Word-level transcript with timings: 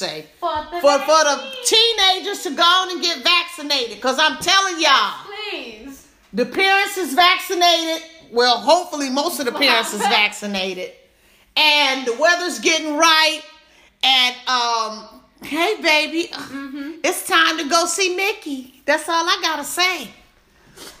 kids 0.00 0.10
to 0.10 0.16
be 0.16 0.22
safe. 0.22 0.26
For 0.40 0.64
the, 0.70 0.80
For 0.80 0.98
for 0.98 1.24
the 1.24 1.56
teenagers 1.64 2.42
to 2.44 2.50
go 2.50 2.62
on 2.62 2.90
and 2.92 3.02
get 3.02 3.22
vaccinated, 3.22 3.96
because 3.96 4.18
I'm 4.18 4.38
telling 4.38 4.80
y'all, 4.80 5.26
Please. 5.50 6.08
the 6.32 6.46
parents 6.46 6.96
is 6.96 7.14
vaccinated. 7.14 8.02
Well, 8.32 8.58
hopefully, 8.58 9.10
most 9.10 9.40
of 9.40 9.46
the 9.46 9.52
parents 9.66 9.92
is 9.92 10.00
vaccinated, 10.00 10.92
and 11.56 12.06
the 12.06 12.16
weather's 12.18 12.58
getting 12.60 12.96
right. 12.96 13.42
And 14.02 14.36
um, 14.48 15.22
hey, 15.42 15.76
baby, 15.82 16.30
it's 17.04 17.26
time 17.26 17.58
to 17.58 17.68
go 17.68 17.86
see 17.86 18.16
Mickey. 18.16 18.82
That's 18.86 19.08
all 19.08 19.24
I 19.28 19.38
gotta 19.42 19.64
say. 19.64 20.08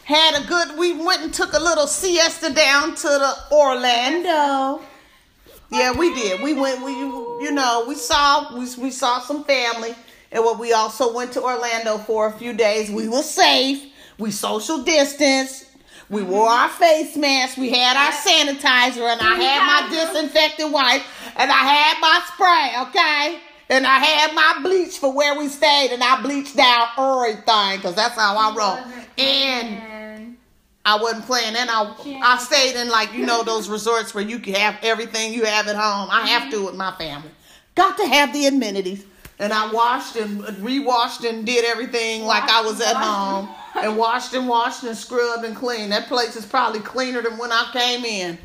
Had 0.04 0.42
a 0.42 0.46
good. 0.46 0.76
We 0.76 0.92
went 0.92 1.22
and 1.22 1.32
took 1.32 1.52
a 1.52 1.58
little 1.58 1.86
siesta 1.86 2.52
down 2.52 2.94
to 2.96 3.08
the 3.08 3.34
Orlando. 3.52 4.82
Yeah, 5.70 5.92
we 5.92 6.14
did. 6.14 6.42
We 6.42 6.54
went. 6.54 6.84
We 6.84 6.92
you 6.92 7.52
know 7.52 7.84
we 7.86 7.94
saw 7.94 8.54
we 8.56 8.66
we 8.76 8.90
saw 8.90 9.20
some 9.20 9.44
family, 9.44 9.94
and 10.32 10.44
what 10.44 10.58
we 10.58 10.72
also 10.72 11.14
went 11.14 11.32
to 11.32 11.42
Orlando 11.42 11.98
for 11.98 12.26
a 12.26 12.32
few 12.32 12.52
days. 12.52 12.90
We 12.90 13.08
were 13.08 13.22
safe. 13.22 13.92
We 14.18 14.30
social 14.32 14.82
distance. 14.82 15.66
We 16.08 16.22
wore 16.22 16.48
our 16.48 16.68
face 16.68 17.16
masks. 17.16 17.56
We 17.56 17.70
had 17.70 17.96
our 17.96 18.10
sanitizer, 18.10 19.12
and 19.12 19.20
I 19.20 19.34
had 19.34 19.66
my 19.66 19.96
disinfectant 19.96 20.72
wipe, 20.72 21.02
and 21.36 21.50
I 21.52 21.62
had 21.62 22.00
my 22.00 22.20
spray. 22.34 22.82
Okay. 22.88 23.40
And 23.70 23.86
I 23.86 24.00
had 24.00 24.34
my 24.34 24.58
bleach 24.64 24.98
for 24.98 25.12
where 25.12 25.38
we 25.38 25.46
stayed, 25.46 25.92
and 25.92 26.02
I 26.02 26.20
bleached 26.20 26.56
down 26.56 26.88
everything 26.98 27.76
because 27.76 27.94
that's 27.94 28.16
how 28.16 28.36
I 28.36 28.52
roll. 28.56 28.78
And 29.16 29.89
I 30.84 30.96
wasn't 31.00 31.26
playing. 31.26 31.56
And 31.56 31.68
I 31.70 31.94
I 32.22 32.38
stayed 32.38 32.76
in 32.76 32.88
like 32.88 33.12
you 33.12 33.26
know 33.26 33.42
those 33.42 33.68
resorts 33.68 34.14
where 34.14 34.24
you 34.24 34.38
can 34.38 34.54
have 34.54 34.76
everything 34.82 35.32
you 35.32 35.44
have 35.44 35.68
at 35.68 35.76
home. 35.76 36.08
I 36.10 36.26
have 36.28 36.50
to 36.50 36.64
with 36.64 36.74
my 36.76 36.92
family. 36.96 37.30
Got 37.74 37.96
to 37.98 38.06
have 38.06 38.32
the 38.32 38.46
amenities. 38.46 39.04
And 39.38 39.54
I 39.54 39.72
washed 39.72 40.16
and 40.16 40.42
rewashed 40.58 41.24
and 41.24 41.46
did 41.46 41.64
everything 41.64 42.24
like 42.24 42.42
I 42.50 42.60
was 42.62 42.80
at 42.82 42.94
home. 42.94 43.48
And 43.74 43.96
washed 43.96 44.34
and 44.34 44.46
washed 44.48 44.82
and 44.84 44.94
scrubbed 44.96 45.44
and 45.46 45.56
cleaned. 45.56 45.92
That 45.92 46.08
place 46.08 46.36
is 46.36 46.44
probably 46.44 46.80
cleaner 46.80 47.22
than 47.22 47.38
when 47.38 47.50
I 47.50 47.70
came 47.72 48.04
in. 48.04 48.38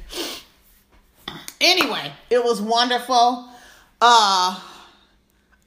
Anyway, 1.59 2.11
it 2.30 2.44
was 2.44 2.61
wonderful. 2.61 3.50
Uh 4.02 4.59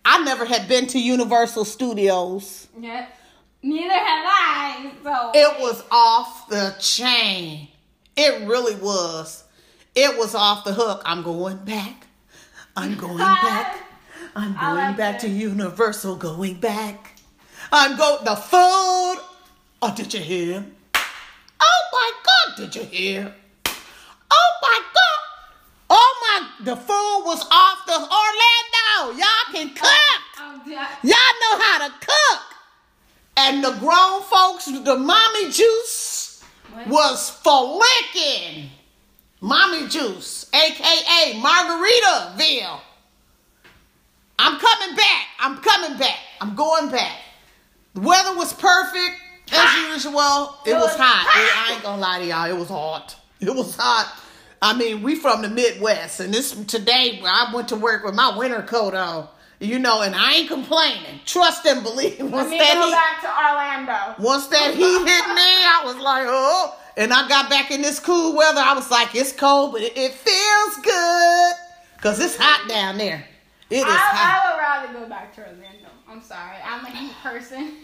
I 0.05 0.23
never 0.25 0.47
had 0.47 0.69
been 0.69 0.87
to 0.89 0.99
Universal 0.99 1.67
Studios. 1.67 2.69
yeah. 2.81 3.07
Neither 3.63 3.93
have 3.93 4.25
I. 4.27 4.93
So 5.03 5.31
It 5.35 5.61
was 5.61 5.83
off 5.91 6.49
the 6.49 6.77
chain. 6.79 7.69
It 8.17 8.47
really 8.47 8.77
was. 8.77 9.45
It 9.95 10.17
was 10.17 10.35
off 10.35 10.65
the 10.65 10.73
hook. 10.73 11.03
I'm 11.05 11.23
going 11.23 11.59
back. 11.59 12.07
I'm 12.77 12.97
going 12.97 13.19
back. 13.19 13.79
I'm 14.37 14.53
going 14.55 14.75
like 14.75 14.97
back 14.97 15.21
that. 15.21 15.21
to 15.23 15.29
Universal. 15.29 16.17
Going 16.17 16.61
back. 16.61 17.13
I'm 17.73 17.97
go 17.97 18.19
the 18.25 18.37
food. 18.37 19.23
Oh, 19.83 19.95
did 19.95 20.15
you 20.15 20.21
hear? 20.21 20.65
Oh 21.61 21.83
my 21.93 22.13
God! 22.25 22.57
Did 22.57 22.77
you 22.77 22.83
hear? 22.85 23.35
Oh 24.31 24.51
my 24.63 24.81
God! 24.95 25.19
Oh 25.91 26.15
my! 26.23 26.65
The 26.65 26.77
food 26.77 27.23
was 27.25 27.47
off 27.51 27.87
the 27.87 27.95
Orlando. 27.95 29.19
Y'all 29.21 29.53
can 29.53 29.71
oh, 29.71 29.81
cook. 29.81 30.23
Oh. 30.39 30.63
Y'all 31.03 31.35
know 31.41 31.65
how 31.65 31.89
to 31.89 31.95
cook. 32.01 32.48
And 33.41 33.63
the 33.63 33.71
grown 33.79 34.23
folks, 34.23 34.65
the 34.67 34.97
mommy 34.97 35.51
juice 35.51 36.43
What? 36.73 36.89
was 36.89 37.31
for 37.31 37.79
licking. 37.79 38.71
Mommy 39.41 39.87
juice, 39.89 40.51
aka 40.53 41.35
Margaritaville. 41.41 42.81
I'm 44.41 44.59
coming 44.59 44.97
back. 44.97 45.27
I'm 45.39 45.59
coming 45.59 45.99
back. 45.99 46.17
I'm 46.41 46.55
going 46.57 46.91
back. 46.91 47.17
The 47.95 48.01
weather 48.01 48.37
was 48.37 48.53
perfect 48.53 49.21
as 49.53 49.89
usual. 50.05 50.57
It, 50.67 50.71
It 50.71 50.75
was, 50.75 50.85
was 50.85 50.97
hot. 50.97 51.27
hot. 51.27 51.39
It- 51.39 51.71
I 51.71 51.75
ain't 51.75 51.83
gonna 51.85 52.01
lie 52.03 52.19
to 52.21 52.25
y'all. 52.27 52.51
It 52.51 52.57
was 52.59 52.69
hot. 52.69 53.17
It 53.41 53.55
was 53.55 53.77
hot. 53.77 54.13
I 54.61 54.77
mean, 54.77 55.03
we 55.05 55.15
from 55.15 55.43
the 55.43 55.49
Midwest, 55.49 56.19
and 56.19 56.35
this 56.35 56.51
today 56.65 57.23
I 57.25 57.53
went 57.55 57.69
to 57.69 57.77
work 57.77 58.03
with 58.05 58.15
my 58.17 58.37
winter 58.37 58.63
coat 58.63 58.95
on. 58.95 59.29
You 59.61 59.79
know, 59.81 60.03
and 60.03 60.15
I 60.15 60.35
ain't 60.35 60.49
complaining. 60.49 61.21
Trust 61.27 61.67
and 61.67 61.83
believe. 61.83 62.19
Once 62.21 62.33
Let 62.33 62.51
me 62.51 62.59
that 62.59 62.75
go 62.75 62.85
heat, 62.87 62.93
back 62.93 63.21
to 63.23 63.29
Orlando. 63.29 64.23
once 64.23 64.47
that 64.49 64.75
heat 64.75 64.99
hit 64.99 65.27
me, 65.35 65.51
I 65.67 65.83
was 65.85 65.97
like, 65.97 66.27
oh. 66.29 66.77
And 66.97 67.13
I 67.13 67.29
got 67.29 67.49
back 67.51 67.71
in 67.73 67.83
this 67.83 67.99
cool 68.01 68.37
weather. 68.37 68.61
I 68.61 68.73
was 68.75 68.91
like, 68.91 69.15
it's 69.15 69.33
cold, 69.33 69.73
but 69.73 69.83
it, 69.83 69.93
it 69.97 70.13
feels 70.13 70.77
good. 70.85 71.53
Because 71.97 72.21
it's 72.21 72.37
hot 72.37 72.69
down 72.69 72.99
there. 72.99 73.25
It 73.71 73.79
is 73.79 73.85
hot. 73.85 74.15
I, 74.15 74.31
I 74.31 74.51
would 74.51 74.59
rather 74.93 75.01
go 75.05 75.09
back 75.09 75.35
to 75.35 75.41
Orlando. 75.43 75.89
I'm 76.09 76.23
sorry. 76.23 76.57
I'm 76.65 76.85
a 76.87 76.91
heat 76.91 77.13
person. 77.23 77.75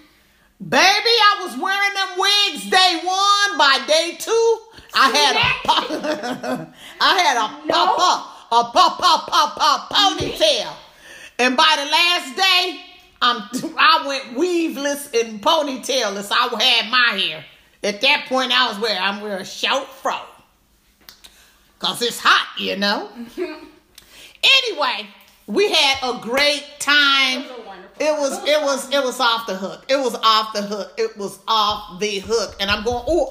Baby, 0.61 0.79
I 0.81 1.41
was 1.45 1.59
wearing 1.59 1.95
them 1.95 2.09
wigs 2.19 2.71
day 2.71 3.01
one. 3.05 3.59
By 3.59 3.85
day 3.87 4.17
two, 4.19 4.59
I 4.95 5.11
had 5.11 5.37
a 5.37 5.67
pop, 5.67 5.91
I 7.01 7.19
had 7.19 7.37
a 7.37 7.67
No. 7.67 7.75
pop 7.75 7.99
up, 7.99 8.69
a 8.69 8.71
pop 8.73 8.99
pop 8.99 9.29
pop 9.29 9.57
pop 9.57 9.91
ponytail. 9.91 10.73
And 11.39 11.57
by 11.57 11.75
the 11.77 11.91
last 11.91 12.37
day, 12.37 12.81
I'm 13.23 13.75
I 13.79 14.05
went 14.07 14.39
weaveless 14.39 15.11
and 15.15 15.41
ponytailless. 15.43 16.31
I 16.31 16.63
had 16.63 16.91
my 16.91 17.19
hair. 17.19 17.45
At 17.83 18.01
that 18.01 18.27
point, 18.29 18.53
I 18.53 18.69
was 18.69 18.79
wearing 18.79 19.01
I'm 19.01 19.21
wearing 19.21 19.43
a 19.43 19.45
short 19.45 19.87
fro. 19.89 20.19
Cause 21.79 22.01
it's 22.01 22.19
hot, 22.19 22.59
you 22.59 22.77
know. 22.77 23.11
anyway, 23.37 25.07
we 25.47 25.71
had 25.71 25.99
a 26.03 26.19
great 26.21 26.65
time. 26.79 27.43
It 27.43 27.51
was 27.59 27.69
It 28.01 28.13
was 28.13 28.49
it 28.49 28.63
was 28.63 28.93
it 28.95 29.05
was 29.05 29.21
off 29.21 29.47
the 29.47 29.55
hook. 29.55 29.85
It 29.89 29.97
was 29.97 30.15
off 30.23 30.53
the 30.55 30.63
hook. 30.63 30.95
It 30.97 31.17
was 31.17 31.39
off 31.47 32.01
the 32.01 32.21
hook. 32.21 32.57
And 32.59 32.71
I'm 32.71 32.85
going, 32.85 33.05
oh, 33.07 33.29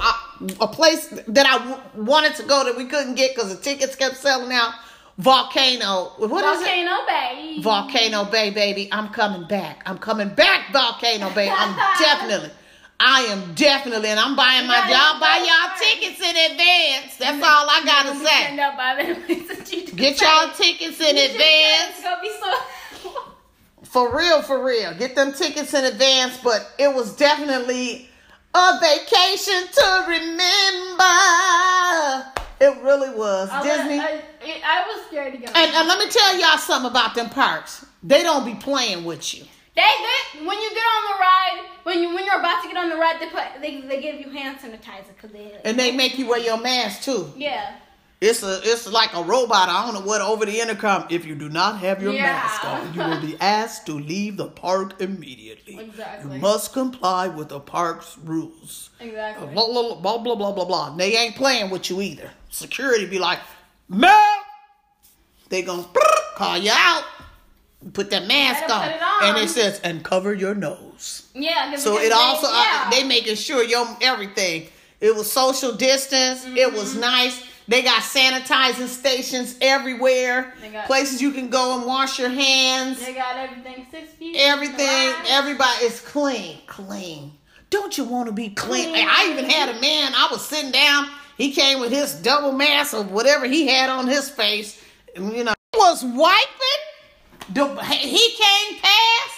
a 0.62 0.68
place 0.68 1.08
that 1.08 1.46
I 1.46 1.58
w- 1.58 2.06
wanted 2.06 2.36
to 2.36 2.44
go 2.44 2.63
that 2.63 2.78
we 2.78 2.86
couldn't 2.86 3.16
get 3.16 3.36
because 3.36 3.56
the 3.56 3.62
tickets 3.62 3.96
kept 3.96 4.18
selling 4.18 4.53
out. 4.53 4.74
Volcano. 5.18 6.13
What 6.18 6.44
is 6.44 6.62
it? 6.62 6.66
Volcano 6.66 7.06
Bay. 7.06 7.57
Volcano 7.62 8.25
Bay, 8.25 8.50
baby. 8.50 8.90
I'm 8.91 9.09
coming 9.09 9.47
back. 9.47 9.84
I'm 9.85 9.97
coming 9.97 10.29
back, 10.29 10.72
Volcano 10.74 11.29
Bay. 11.31 11.50
I'm 11.50 11.75
definitely. 12.00 12.51
I 13.00 13.22
am 13.24 13.53
definitely, 13.53 14.09
and 14.09 14.19
I'm 14.19 14.35
buying 14.35 14.66
my 14.66 14.78
y'all 14.90 15.19
buy 15.19 15.44
y'all 15.46 15.78
tickets 15.78 16.22
in 16.22 16.51
advance. 16.51 17.18
That's 17.18 17.44
all 17.44 17.68
I 17.69 17.81
gotta 17.84 18.16
say. 18.16 18.47
turned 18.47 18.59
up 18.59 18.78
by 18.78 19.03
the 19.03 19.16
places 19.25 19.74
you 19.74 19.88
Get 19.88 20.22
y'all 20.22 20.53
tickets 20.53 21.01
in 21.01 21.18
advance. 21.18 21.95
It's 21.97 22.03
gonna 22.03 22.22
be 22.22 22.31
so. 22.40 22.53
For 23.84 24.16
real, 24.16 24.41
for 24.41 24.63
real. 24.66 24.94
Get 24.95 25.16
them 25.16 25.34
tickets 25.34 25.74
in 25.75 25.86
advance, 25.86 26.39
but 26.44 26.71
it 26.80 26.92
was 26.95 27.15
definitely 27.15 28.10
a 28.56 28.80
vacation 28.80 29.68
to 29.71 30.06
remember. 30.07 31.04
It 32.59 32.81
really 32.83 33.15
was. 33.15 33.50
I, 33.50 33.63
Disney. 33.63 34.00
I, 34.00 34.21
I, 34.41 34.61
I 34.65 34.88
was 34.88 35.05
scared 35.07 35.33
to 35.33 35.39
go. 35.39 35.45
and, 35.47 35.75
and 35.75 35.88
let 35.88 36.00
me 36.00 36.09
tell 36.09 36.38
y'all 36.39 36.57
something 36.57 36.89
about 36.89 37.15
them 37.15 37.29
parks. 37.29 37.85
They 38.03 38.23
don't 38.23 38.45
be 38.45 38.55
playing 38.55 39.05
with 39.05 39.33
you. 39.33 39.44
They, 39.75 39.81
they 39.81 40.45
when 40.45 40.59
you 40.59 40.69
get 40.69 40.83
on 40.83 41.03
the 41.13 41.19
ride, 41.19 41.65
when 41.83 42.01
you 42.01 42.13
when 42.13 42.25
you're 42.25 42.39
about 42.39 42.61
to 42.61 42.67
get 42.67 42.77
on 42.77 42.89
the 42.89 42.95
ride, 42.95 43.19
they 43.19 43.27
put 43.29 43.44
they, 43.61 43.81
they 43.81 44.01
give 44.01 44.19
you 44.19 44.29
hand 44.29 44.59
sanitizer 44.59 45.07
because 45.15 45.31
they 45.31 45.59
And 45.65 45.79
they 45.79 45.91
make 45.91 46.19
you 46.19 46.27
wear 46.27 46.39
your 46.39 46.59
mask 46.59 47.01
too. 47.01 47.31
yeah 47.35 47.77
It's 48.25 48.42
a 48.42 48.62
it's 48.64 48.88
like 48.88 49.14
a 49.14 49.22
robot. 49.22 49.68
I 49.68 49.86
don't 49.86 49.96
know 49.96 50.08
what 50.08 50.22
over 50.22 50.46
the 50.46 50.58
intercom. 50.60 51.06
If 51.10 51.25
you 51.25 51.36
do 51.36 51.50
not 51.50 51.80
have 51.80 52.02
your 52.02 52.14
Yeah. 52.14 52.24
mask 52.31 52.64
on, 52.64 52.94
you 52.94 53.00
will 53.02 53.20
be 53.22 53.36
asked 53.42 53.86
to 53.88 53.94
leave 53.94 54.38
the 54.38 54.48
park 54.48 55.02
immediately. 55.02 55.78
Exactly. 55.80 56.36
You 56.36 56.42
must 56.42 56.72
comply 56.72 57.28
with 57.28 57.50
the 57.50 57.60
park's 57.60 58.18
rules. 58.24 58.92
exactly. 59.02 59.48
Blah 59.54 59.68
blah 59.68 59.96
blah 59.96 60.18
blah 60.20 60.36
blah 60.36 60.52
blah 60.54 60.66
blah. 60.66 60.96
They 60.96 61.18
ain't 61.18 61.36
playing 61.36 61.70
with 61.70 61.90
you 61.90 62.02
either. 62.02 62.31
Security 62.50 63.06
be 63.06 63.20
like, 63.20 63.40
Mel. 63.90 64.16
They 65.50 65.62
gonna 65.62 65.86
call 66.36 66.58
you 66.58 66.72
out. 66.74 67.04
Put 67.92 68.10
that 68.12 68.25
mask 68.28 68.64
on. 68.74 68.88
put 68.88 68.96
it 68.96 69.02
on. 69.02 69.24
and 69.25 69.38
it 69.44 69.50
says 69.50 69.81
and 69.84 70.02
cover 70.04 70.34
your 70.34 70.56
nose. 70.56 71.28
Yeah. 71.36 71.75
So 71.75 71.98
it 71.98 72.04
they- 72.04 72.12
also 72.12 72.48
yeah. 72.48 72.86
uh, 72.88 72.90
they 72.90 73.04
making 73.04 73.36
sure 73.36 73.62
your 73.64 73.86
everything. 74.02 74.68
It 75.02 75.14
was 75.14 75.30
social 75.30 75.74
distance. 75.74 76.46
It 76.46 76.52
Mm-hmm. 76.56 76.75
was 76.78 76.96
nice. 76.96 77.44
They 77.68 77.81
got 77.81 78.01
sanitizing 78.01 78.88
stations 78.88 79.56
everywhere. 79.62 80.54
They 80.62 80.69
got- 80.69 80.86
Places 80.86 81.21
you 81.21 81.31
can 81.31 81.50
go 81.50 81.77
and 81.77 81.86
wash 81.86 82.19
your 82.19 82.30
hands. 82.30 83.00
They 83.00 83.13
got 83.13 83.38
everything 83.38 83.88
six 83.89 84.12
feet. 84.13 84.36
Everything, 84.38 85.13
everybody 85.30 85.86
is 85.86 86.01
clean, 86.01 86.57
clean. 86.68 87.38
Don't 87.69 87.98
you 87.98 88.04
want 88.04 88.27
to 88.27 88.33
be 88.33 88.50
clean? 88.50 88.89
Clean. 88.92 89.07
I 89.10 89.30
even 89.31 89.50
had 89.50 89.69
a 89.75 89.80
man. 89.81 90.13
I 90.15 90.27
was 90.30 90.45
sitting 90.45 90.71
down. 90.71 91.07
He 91.38 91.51
came 91.54 91.80
with 91.80 91.92
his 91.92 92.13
double 92.13 92.51
mask 92.51 92.94
or 92.94 93.04
whatever 93.04 93.45
he 93.45 93.68
had 93.68 93.89
on 93.89 94.07
his 94.07 94.30
face. 94.30 94.80
you 95.15 95.44
know, 95.44 95.54
he 95.71 95.77
was 95.80 96.04
wiping. 96.04 97.92
He 97.92 98.36
came 98.36 98.80
past. 98.80 99.33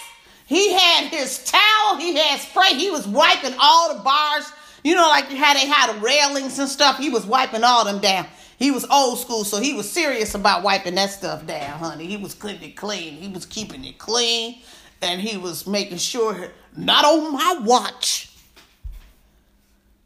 He 0.46 0.72
had 0.72 1.06
his 1.08 1.42
towel. 1.44 1.96
He 1.98 2.14
had 2.16 2.40
spray. 2.40 2.74
He 2.74 2.90
was 2.90 3.06
wiping 3.06 3.54
all 3.58 3.96
the 3.96 4.02
bars. 4.02 4.44
You 4.86 4.94
know, 4.94 5.08
like 5.08 5.28
how 5.32 5.52
they 5.54 5.66
had 5.66 6.00
railings 6.00 6.60
and 6.60 6.68
stuff. 6.68 6.96
He 6.96 7.10
was 7.10 7.26
wiping 7.26 7.64
all 7.64 7.84
them 7.84 7.98
down. 7.98 8.24
He 8.56 8.70
was 8.70 8.86
old 8.88 9.18
school, 9.18 9.42
so 9.42 9.60
he 9.60 9.74
was 9.74 9.90
serious 9.90 10.36
about 10.36 10.62
wiping 10.62 10.94
that 10.94 11.10
stuff 11.10 11.44
down, 11.44 11.80
honey. 11.80 12.06
He 12.06 12.16
was 12.16 12.34
keeping 12.34 12.70
it 12.70 12.76
clean. 12.76 13.14
He 13.14 13.28
was 13.28 13.46
keeping 13.46 13.84
it 13.84 13.98
clean, 13.98 14.60
and 15.02 15.20
he 15.20 15.38
was 15.38 15.66
making 15.66 15.98
sure 15.98 16.52
not 16.76 17.04
on 17.04 17.32
my 17.32 17.58
watch, 17.64 18.30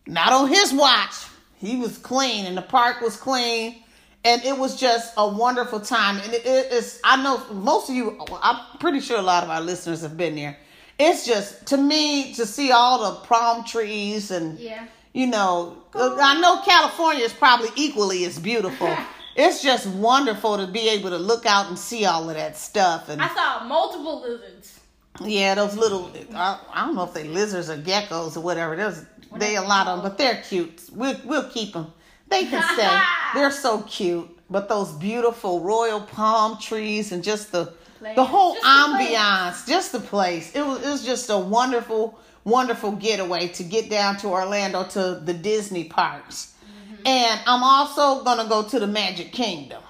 not 0.07 0.33
on 0.33 0.49
his 0.49 0.73
watch. 0.73 1.27
He 1.59 1.77
was 1.77 1.99
clean, 1.99 2.47
and 2.47 2.57
the 2.57 2.63
park 2.63 3.03
was 3.03 3.19
clean, 3.19 3.83
and 4.25 4.43
it 4.47 4.57
was 4.57 4.81
just 4.81 5.13
a 5.19 5.29
wonderful 5.29 5.81
time. 5.81 6.17
And 6.25 6.33
it 6.33 6.47
is, 6.47 7.03
I 7.05 7.23
know 7.23 7.45
most 7.53 7.91
of 7.91 7.97
you, 7.97 8.19
I'm 8.43 8.79
pretty 8.79 9.01
sure 9.01 9.19
a 9.19 9.23
lot 9.23 9.45
of 9.45 9.51
our 9.51 9.61
listeners 9.61 10.01
have 10.01 10.17
been 10.17 10.37
there. 10.37 10.57
It's 11.01 11.25
just 11.27 11.67
to 11.69 11.77
me 11.77 12.35
to 12.35 12.45
see 12.47 12.71
all 12.73 12.99
the 13.11 13.21
palm 13.27 13.65
trees 13.65 14.31
and 14.31 14.59
Yeah. 14.59 14.87
you 15.13 15.27
know, 15.27 15.77
I 15.95 16.39
know 16.41 16.61
California 16.63 17.25
is 17.25 17.33
probably 17.33 17.71
equally 17.75 18.25
as 18.27 18.39
beautiful. 18.39 18.95
it's 19.37 19.63
just 19.63 19.87
wonderful 19.87 20.59
to 20.59 20.67
be 20.67 20.89
able 20.91 21.11
to 21.11 21.19
look 21.19 21.47
out 21.47 21.69
and 21.69 21.79
see 21.79 22.05
all 22.05 22.29
of 22.29 22.37
that 22.37 22.57
stuff. 22.57 23.09
And 23.09 23.23
I 23.23 23.29
saw 23.29 23.65
multiple 23.65 24.21
lizards. 24.21 24.79
yeah, 25.25 25.55
those 25.55 25.75
little, 25.77 26.11
I, 26.35 26.61
I 26.73 26.85
don't 26.85 26.95
know 26.95 27.05
if 27.05 27.15
they 27.15 27.25
lizards 27.25 27.71
or 27.71 27.79
geckos 27.79 28.37
or 28.37 28.41
whatever. 28.41 28.77
There's 28.77 29.05
they 29.37 29.57
a 29.57 29.63
lot 29.63 29.87
of 29.87 30.03
them, 30.03 30.11
but 30.11 30.19
they're 30.19 30.43
cute. 30.43 30.83
We'll 30.93 31.17
we'll 31.25 31.49
keep 31.49 31.73
them. 31.73 31.93
They 32.29 32.45
can 32.47 32.63
stay. 32.75 33.01
they're 33.35 33.51
so 33.51 33.83
cute. 33.83 34.29
But 34.51 34.69
those 34.69 34.93
beautiful 34.93 35.61
royal 35.61 36.01
palm 36.01 36.59
trees 36.59 37.13
and 37.13 37.23
just 37.23 37.53
the 37.53 37.73
the 38.01 38.15
Place. 38.15 38.29
whole 38.29 38.55
Just 38.55 38.65
the 38.65 38.97
place. 38.97 39.09
ambiance, 39.17 39.67
just 39.69 39.93
the 39.93 40.01
place. 40.01 40.55
It 40.55 40.67
was 40.67 40.83
it 40.83 40.89
was 40.91 41.05
just 41.05 41.31
a 41.31 41.39
wonderful, 41.39 42.19
wonderful 42.45 42.93
getaway 42.93 43.49
to 43.49 43.63
get 43.63 43.91
down 43.91 44.17
to 44.19 44.29
Orlando 44.29 44.85
to 44.85 45.21
the 45.25 45.35
Disney 45.35 45.85
parks. 45.85 46.55
Mm-hmm. 46.65 47.07
And 47.07 47.41
I'm 47.47 47.63
also 47.63 48.25
gonna 48.25 48.49
go 48.49 48.63
to 48.63 48.81
the 48.81 48.87
Magic 48.87 49.33
Kingdom. 49.33 49.83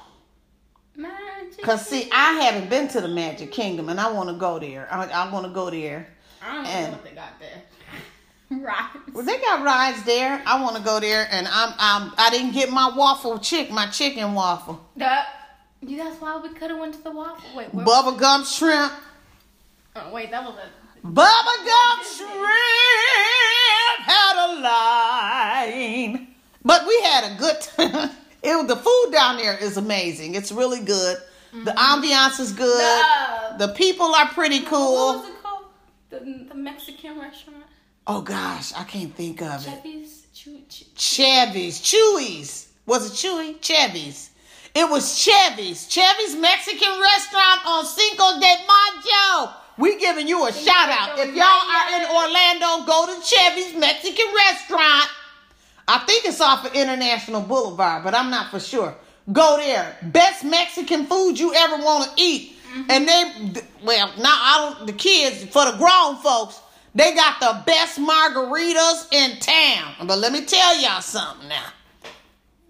Magic. 0.96 1.62
Cause 1.62 1.86
see, 1.86 2.08
I 2.12 2.32
haven't 2.40 2.68
been 2.68 2.88
to 2.88 3.00
the 3.00 3.08
Magic 3.08 3.52
Kingdom, 3.52 3.88
and 3.88 4.00
I 4.00 4.10
want 4.12 4.28
to 4.28 4.34
go 4.34 4.58
there. 4.58 4.88
I, 4.90 5.06
I 5.06 5.32
want 5.32 5.46
to 5.46 5.52
go 5.52 5.70
there. 5.70 6.06
I 6.42 6.54
don't 6.56 6.64
know 6.64 6.90
what 6.92 7.04
they 7.04 7.10
got 7.12 7.38
there. 7.38 7.48
Right. 8.52 8.90
Well, 9.12 9.24
they 9.24 9.38
got 9.38 9.64
rides 9.64 10.02
there. 10.02 10.42
I 10.44 10.60
want 10.60 10.74
to 10.76 10.82
go 10.82 10.98
there, 10.98 11.28
and 11.30 11.46
I'm, 11.46 11.72
I'm 11.78 12.12
I 12.18 12.30
didn't 12.30 12.50
get 12.50 12.68
my 12.68 12.90
waffle 12.96 13.38
chick, 13.38 13.70
my 13.70 13.86
chicken 13.86 14.34
waffle, 14.34 14.84
That. 14.96 15.39
Yeah, 15.82 16.04
that's 16.04 16.20
why 16.20 16.38
we 16.40 16.50
could 16.50 16.70
have 16.70 16.78
went 16.78 16.94
to 16.94 17.02
the 17.02 17.10
waffle. 17.10 17.56
Wait, 17.56 17.72
where? 17.72 17.84
bubble 17.84 18.12
gum 18.12 18.44
shrimp, 18.44 18.92
oh, 19.96 20.12
wait, 20.12 20.30
that 20.30 20.44
was 20.44 20.56
a. 20.56 21.06
bubble 21.06 21.64
gum 21.64 21.98
shrimp 22.04 22.30
had 24.02 24.46
a 24.46 24.60
line, 24.60 26.28
but 26.64 26.86
we 26.86 27.00
had 27.02 27.32
a 27.32 27.38
good 27.38 27.60
time. 27.60 28.10
It 28.42 28.68
the 28.68 28.76
food 28.76 29.12
down 29.12 29.36
there 29.36 29.54
is 29.58 29.76
amazing. 29.76 30.34
It's 30.34 30.50
really 30.50 30.80
good. 30.80 31.18
The 31.52 31.72
mm-hmm. 31.72 31.78
ambiance 31.78 32.40
is 32.40 32.52
good. 32.52 33.04
The- 33.58 33.66
The 33.66 33.74
people 33.74 34.14
are 34.14 34.28
pretty 34.28 34.60
oh, 34.64 34.70
cool. 34.70 35.06
What 35.06 35.16
was 35.18 35.28
it 35.28 35.42
called? 35.42 35.64
The, 36.08 36.46
the 36.48 36.54
Mexican 36.54 37.18
restaurant. 37.18 37.64
Oh 38.06 38.22
gosh, 38.22 38.72
I 38.74 38.84
can't 38.84 39.14
think 39.14 39.42
of 39.42 39.66
it. 39.66 39.70
Chevy's. 39.70 40.26
Chew, 40.32 40.62
chew. 40.70 40.86
Chevy's, 40.96 41.80
Chewy's. 41.82 42.68
Was 42.86 43.10
it 43.10 43.12
Chewy? 43.12 43.60
Chevy's. 43.60 44.29
It 44.74 44.88
was 44.88 45.18
Chevy's. 45.18 45.88
Chevy's 45.88 46.36
Mexican 46.36 47.00
restaurant 47.00 47.66
on 47.66 47.84
Cinco 47.84 48.40
de 48.40 48.54
Mayo. 48.66 49.50
We 49.78 49.98
giving 49.98 50.28
you 50.28 50.46
a 50.46 50.52
shout 50.52 50.88
out. 50.90 51.18
If 51.18 51.34
y'all 51.34 51.46
are 51.46 51.96
in 51.96 52.06
Orlando, 52.08 52.86
go 52.86 53.06
to 53.06 53.26
Chevy's 53.26 53.74
Mexican 53.74 54.26
restaurant. 54.34 55.08
I 55.88 55.98
think 56.06 56.24
it's 56.24 56.40
off 56.40 56.66
of 56.66 56.74
International 56.74 57.40
Boulevard, 57.40 58.04
but 58.04 58.14
I'm 58.14 58.30
not 58.30 58.50
for 58.50 58.60
sure. 58.60 58.94
Go 59.32 59.56
there. 59.56 59.96
Best 60.02 60.44
Mexican 60.44 61.06
food 61.06 61.38
you 61.38 61.52
ever 61.54 61.76
want 61.82 62.16
to 62.16 62.22
eat. 62.22 62.56
And 62.88 63.08
they, 63.08 63.62
well, 63.82 64.12
now 64.18 64.24
I 64.28 64.74
don't, 64.76 64.86
the 64.86 64.92
kids, 64.92 65.44
for 65.44 65.64
the 65.64 65.76
grown 65.76 66.16
folks, 66.16 66.60
they 66.94 67.14
got 67.14 67.40
the 67.40 67.62
best 67.66 67.98
margaritas 67.98 69.12
in 69.12 69.38
town. 69.40 70.06
But 70.06 70.18
let 70.18 70.32
me 70.32 70.44
tell 70.44 70.80
y'all 70.80 71.00
something 71.00 71.48
now. 71.48 71.72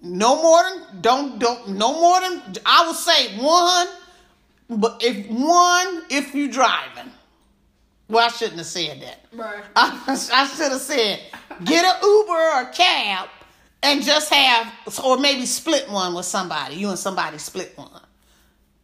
No 0.02 0.42
more 0.42 0.62
than, 0.62 1.00
don't, 1.02 1.38
don't, 1.38 1.68
no 1.68 1.92
more 2.00 2.20
than, 2.20 2.42
I 2.64 2.86
would 2.86 2.96
say 2.96 3.36
one, 3.38 3.86
but 4.80 5.02
if 5.04 5.26
one, 5.28 6.04
if 6.10 6.34
you 6.34 6.50
driving. 6.50 7.10
Well, 8.08 8.24
I 8.24 8.28
shouldn't 8.28 8.58
have 8.58 8.66
said 8.66 9.02
that. 9.02 9.26
Right. 9.32 9.62
I, 9.76 10.02
I 10.32 10.46
should 10.46 10.72
have 10.72 10.80
said, 10.80 11.20
get 11.64 11.84
an 11.84 12.00
Uber 12.02 12.32
or 12.32 12.62
a 12.62 12.72
cab 12.72 13.28
and 13.82 14.02
just 14.02 14.32
have, 14.32 14.72
or 15.04 15.18
maybe 15.18 15.46
split 15.46 15.88
one 15.90 16.14
with 16.14 16.26
somebody. 16.26 16.76
You 16.76 16.88
and 16.90 16.98
somebody 16.98 17.38
split 17.38 17.76
one. 17.76 17.90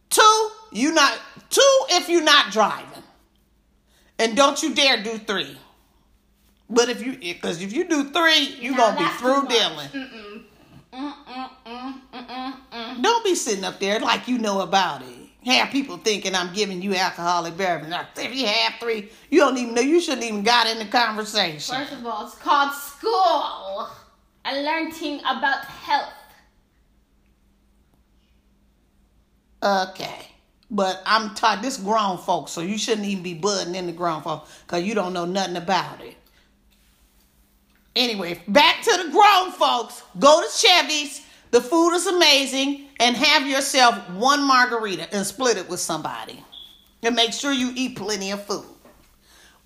Two, 0.09 0.49
you 0.71 0.93
not 0.93 1.17
two 1.49 1.61
if 1.89 2.07
you're 2.09 2.23
not 2.23 2.51
driving, 2.51 3.03
and 4.19 4.35
don't 4.37 4.61
you 4.63 4.73
dare 4.73 5.03
do 5.03 5.17
three. 5.17 5.57
But 6.69 6.89
if 6.89 7.05
you, 7.05 7.17
because 7.17 7.61
if 7.61 7.73
you 7.73 7.87
do 7.87 8.11
three, 8.11 8.55
you're 8.59 8.71
No, 8.75 8.93
gonna 8.93 8.99
be 8.99 9.05
through 9.17 9.47
dealing. 9.47 9.89
Mm-mm. 9.89 9.93
Mm-mm, 9.93 10.09
mm, 10.09 10.13
mm-mm, 10.13 10.37
mm. 10.37 10.76
Don't 13.01 13.23
be 13.23 13.35
sitting 13.35 13.63
up 13.63 13.79
there 13.79 13.99
like 13.99 14.27
you 14.27 14.37
know 14.37 14.61
about 14.61 15.01
it. 15.01 15.07
Have 15.45 15.69
people 15.71 15.97
thinking 15.97 16.35
I'm 16.35 16.53
giving 16.53 16.81
you 16.81 16.93
alcoholic 16.95 17.55
beverage. 17.55 17.89
Now, 17.89 18.05
If 18.17 18.35
you 18.35 18.47
have 18.47 18.73
three, 18.81 19.09
you 19.29 19.39
don't 19.39 19.57
even 19.57 19.75
know. 19.75 19.81
You 19.81 20.01
shouldn't 20.01 20.23
even 20.23 20.43
got 20.43 20.67
in 20.67 20.77
the 20.77 20.85
conversation. 20.85 21.75
First 21.75 21.93
of 21.93 22.05
all, 22.05 22.25
it's 22.25 22.35
called 22.35 22.73
school. 22.73 23.89
I 24.43 24.61
learned 24.61 24.93
thing 24.93 25.19
about 25.21 25.63
health. 25.63 26.13
Okay. 29.63 30.27
But 30.69 31.01
I'm 31.05 31.33
taught 31.33 31.61
this 31.61 31.77
grown 31.77 32.17
folks, 32.17 32.51
so 32.51 32.59
you 32.61 32.77
shouldn't 32.77 33.07
even 33.07 33.23
be 33.23 33.33
budding 33.33 33.75
in 33.75 33.85
the 33.85 33.93
grown 33.93 34.21
folks 34.21 34.49
because 34.65 34.83
you 34.83 34.93
don't 34.93 35.13
know 35.13 35.25
nothing 35.25 35.55
about 35.55 36.01
it. 36.01 36.15
Anyway, 37.97 38.39
back 38.47 38.83
to 38.83 39.03
the 39.03 39.09
grown 39.09 39.51
folks. 39.51 40.03
Go 40.19 40.41
to 40.41 40.49
Chevy's. 40.55 41.25
The 41.49 41.59
food 41.59 41.95
is 41.95 42.05
amazing. 42.05 42.85
And 42.99 43.15
have 43.15 43.47
yourself 43.47 44.09
one 44.11 44.47
margarita 44.47 45.13
and 45.13 45.25
split 45.25 45.57
it 45.57 45.67
with 45.67 45.79
somebody. 45.79 46.43
And 47.01 47.15
make 47.15 47.33
sure 47.33 47.51
you 47.51 47.71
eat 47.75 47.95
plenty 47.97 48.31
of 48.31 48.43
food. 48.45 48.65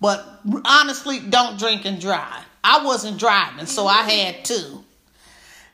But 0.00 0.40
honestly, 0.64 1.20
don't 1.20 1.58
drink 1.58 1.84
and 1.84 2.00
drive. 2.00 2.44
I 2.64 2.84
wasn't 2.84 3.18
driving, 3.18 3.66
so 3.66 3.86
I 3.86 4.02
had 4.02 4.44
two. 4.44 4.84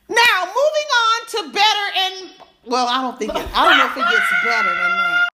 Now, 0.08 0.44
moving 0.44 0.88
on 1.04 1.26
to 1.28 1.52
better 1.52 1.96
and 1.96 2.30
well, 2.66 2.86
I 2.86 3.00
don't 3.00 3.18
think 3.18 3.34
it, 3.34 3.46
I 3.54 3.68
don't 3.68 3.78
know 3.78 3.86
if 3.86 3.96
it 3.96 4.10
gets 4.10 4.44
better 4.44 4.68
than 4.68 4.96
that. 4.96 5.28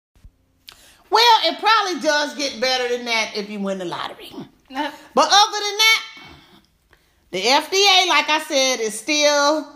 Well, 1.09 1.37
it 1.43 1.59
probably 1.59 2.01
does 2.01 2.35
get 2.35 2.61
better 2.61 2.95
than 2.95 3.05
that 3.05 3.31
if 3.35 3.49
you 3.49 3.59
win 3.59 3.77
the 3.77 3.85
lottery. 3.85 4.31
But 4.69 5.29
other 5.31 5.59
than 5.59 5.77
that, 5.77 6.04
the 7.35 7.41
FDA, 7.41 8.07
like 8.07 8.29
I 8.29 8.41
said, 8.47 8.79
is 8.79 8.97
still 8.97 9.67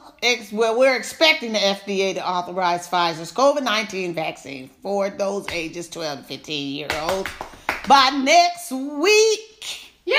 well, 0.53 0.79
we're 0.79 0.95
expecting 0.95 1.51
the 1.51 1.59
FDA 1.59 2.13
to 2.13 2.25
authorize 2.25 2.87
Pfizer's 2.87 3.33
COVID 3.33 3.63
19 3.63 4.13
vaccine 4.13 4.69
for 4.81 5.09
those 5.09 5.45
ages 5.51 5.89
12 5.89 6.19
to 6.19 6.23
15 6.23 6.75
year 6.75 6.87
olds 7.01 7.29
by 7.85 8.11
next 8.23 8.71
week. 8.71 9.91
Yay! 10.05 10.15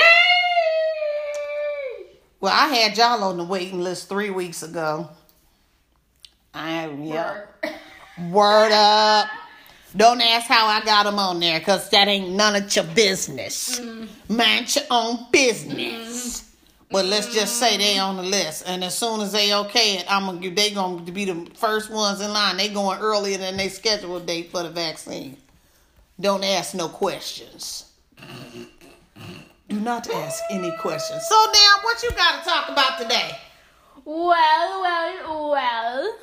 Well, 2.39 2.53
I 2.53 2.67
had 2.67 2.95
y'all 2.95 3.23
on 3.23 3.37
the 3.37 3.43
waiting 3.43 3.81
list 3.81 4.07
three 4.07 4.29
weeks 4.29 4.61
ago. 4.61 5.09
I 6.53 6.69
am, 6.69 7.03
yeah. 7.03 7.45
Word 8.29 8.71
up. 8.71 9.29
Don't 9.95 10.21
ask 10.21 10.45
how 10.45 10.67
I 10.67 10.85
got 10.85 11.05
them 11.05 11.17
on 11.17 11.39
there, 11.39 11.59
cause 11.59 11.89
that 11.89 12.07
ain't 12.07 12.35
none 12.35 12.55
of 12.55 12.75
your 12.75 12.85
business. 12.85 13.79
Mm-hmm. 13.79 14.35
Mind 14.35 14.75
your 14.75 14.85
own 14.91 15.25
business. 15.31 16.41
Mm-hmm. 16.41 16.50
But 16.91 17.05
let's 17.05 17.33
just 17.33 17.57
say 17.57 17.77
they 17.77 17.97
on 17.99 18.17
the 18.17 18.23
list, 18.23 18.63
and 18.67 18.83
as 18.83 18.97
soon 18.97 19.21
as 19.21 19.31
they 19.31 19.53
okay 19.53 19.97
it, 19.97 20.05
I'm 20.09 20.25
gonna 20.25 20.49
they 20.53 20.71
gonna 20.71 21.01
be 21.01 21.25
the 21.25 21.49
first 21.55 21.89
ones 21.89 22.19
in 22.19 22.31
line. 22.33 22.57
They 22.57 22.67
going 22.67 22.99
earlier 22.99 23.37
than 23.37 23.55
they 23.55 23.69
scheduled 23.69 24.25
date 24.25 24.51
for 24.51 24.63
the 24.63 24.69
vaccine. 24.69 25.37
Don't 26.19 26.43
ask 26.43 26.75
no 26.75 26.89
questions. 26.89 27.85
Do 29.69 29.79
not 29.79 30.09
ask 30.09 30.43
any 30.51 30.71
questions. 30.79 31.23
So 31.29 31.35
now, 31.35 31.75
what 31.83 32.03
you 32.03 32.11
got 32.11 32.43
to 32.43 32.49
talk 32.49 32.69
about 32.69 32.99
today? 32.99 33.37
Well, 34.03 34.81
well, 34.81 35.49
well. 35.51 36.15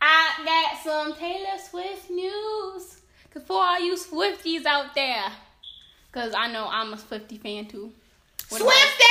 I 0.00 0.30
got 0.44 0.82
some 0.84 1.14
Taylor 1.14 1.58
Swift 1.68 2.10
news. 2.10 3.00
Cause 3.32 3.42
for 3.42 3.56
all 3.56 3.80
you 3.80 3.96
Swifties 3.96 4.64
out 4.64 4.94
there. 4.94 5.24
Cause 6.12 6.32
I 6.36 6.52
know 6.52 6.68
I'm 6.70 6.92
a 6.92 6.98
Swifty 6.98 7.38
fan 7.38 7.66
too. 7.66 7.90
What 8.50 8.60
about- 8.60 8.72
Swifty, 8.72 9.04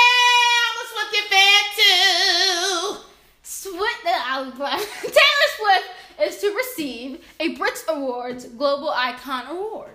I'm 0.98 1.30
fan 1.30 1.64
too. 1.76 2.98
Swift, 3.44 4.04
Taylor 5.02 5.50
Swift 5.58 5.90
is 6.22 6.38
to 6.40 6.54
receive 6.56 7.24
a 7.40 7.50
Brit 7.56 7.84
Awards 7.90 8.46
Global 8.46 8.90
Icon 8.90 9.48
Award. 9.48 9.92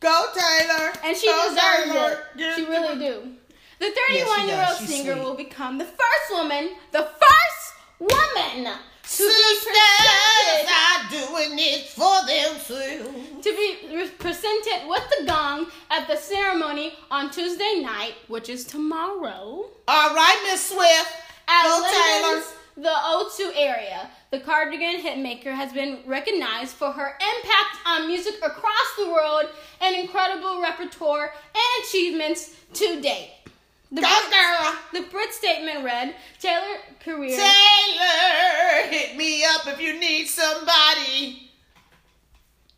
Go 0.00 0.26
Taylor. 0.34 0.92
And 1.04 1.16
she 1.16 1.26
Go, 1.26 1.48
deserves 1.48 1.92
Taylor. 1.92 2.24
it. 2.36 2.54
She 2.56 2.64
really 2.66 2.98
do. 2.98 3.32
The 3.80 3.86
Yes, 3.86 3.94
she 4.10 4.24
31 4.24 4.48
year 4.48 4.56
does. 4.56 4.80
old 4.80 4.88
singer 4.88 5.12
sweet. 5.14 5.24
will 5.24 5.34
become 5.34 5.78
the 5.78 5.84
first 5.84 6.30
woman, 6.32 6.70
the 6.92 7.08
first 7.20 7.74
woman 8.00 8.74
Sisters 9.08 9.74
are 10.68 11.10
doing 11.10 11.58
it 11.58 11.88
for 11.88 12.20
themselves. 12.26 13.42
to 13.42 13.50
be 13.56 14.08
presented 14.18 14.86
with 14.86 15.02
the 15.18 15.24
gong 15.24 15.66
at 15.90 16.06
the 16.06 16.16
ceremony 16.16 16.92
on 17.10 17.30
Tuesday 17.30 17.80
night, 17.80 18.12
which 18.28 18.50
is 18.50 18.64
tomorrow. 18.64 19.70
All 19.88 20.14
right, 20.14 20.38
Miss 20.50 20.68
Swift. 20.68 21.10
At 21.48 21.62
Go 21.64 21.82
Taylor. 21.90 22.42
The 22.76 22.90
O2 22.90 23.52
area. 23.56 24.10
The 24.30 24.40
cardigan 24.40 25.00
hitmaker 25.00 25.54
has 25.54 25.72
been 25.72 26.00
recognized 26.04 26.76
for 26.76 26.92
her 26.92 27.16
impact 27.18 27.78
on 27.86 28.08
music 28.08 28.34
across 28.44 28.94
the 28.98 29.08
world 29.08 29.46
and 29.80 29.96
incredible 29.96 30.60
repertoire 30.60 31.32
and 31.54 31.84
achievements 31.84 32.54
to 32.74 33.00
date. 33.00 33.30
The 33.90 34.02
Go 34.02 34.08
Brit- 34.08 34.32
girl. 34.32 34.74
The 34.92 35.08
Brit 35.10 35.32
statement 35.32 35.84
read, 35.84 36.14
Taylor 36.38 36.76
career 37.00 37.36
Taylor, 37.36 38.90
hit 38.90 39.16
me 39.16 39.44
up 39.44 39.66
if 39.66 39.80
you 39.80 39.98
need 39.98 40.26
somebody 40.26 41.50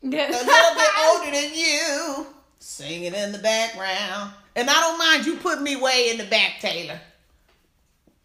a 0.02 0.06
little 0.06 0.44
bit 0.44 0.88
older 1.08 1.30
than 1.32 1.50
you. 1.54 2.26
Singing 2.58 3.14
in 3.14 3.32
the 3.32 3.38
background. 3.38 4.32
And 4.54 4.68
I 4.70 4.74
don't 4.80 4.98
mind 4.98 5.26
you 5.26 5.36
putting 5.36 5.64
me 5.64 5.76
way 5.76 6.10
in 6.10 6.18
the 6.18 6.24
back, 6.24 6.60
Taylor. 6.60 7.00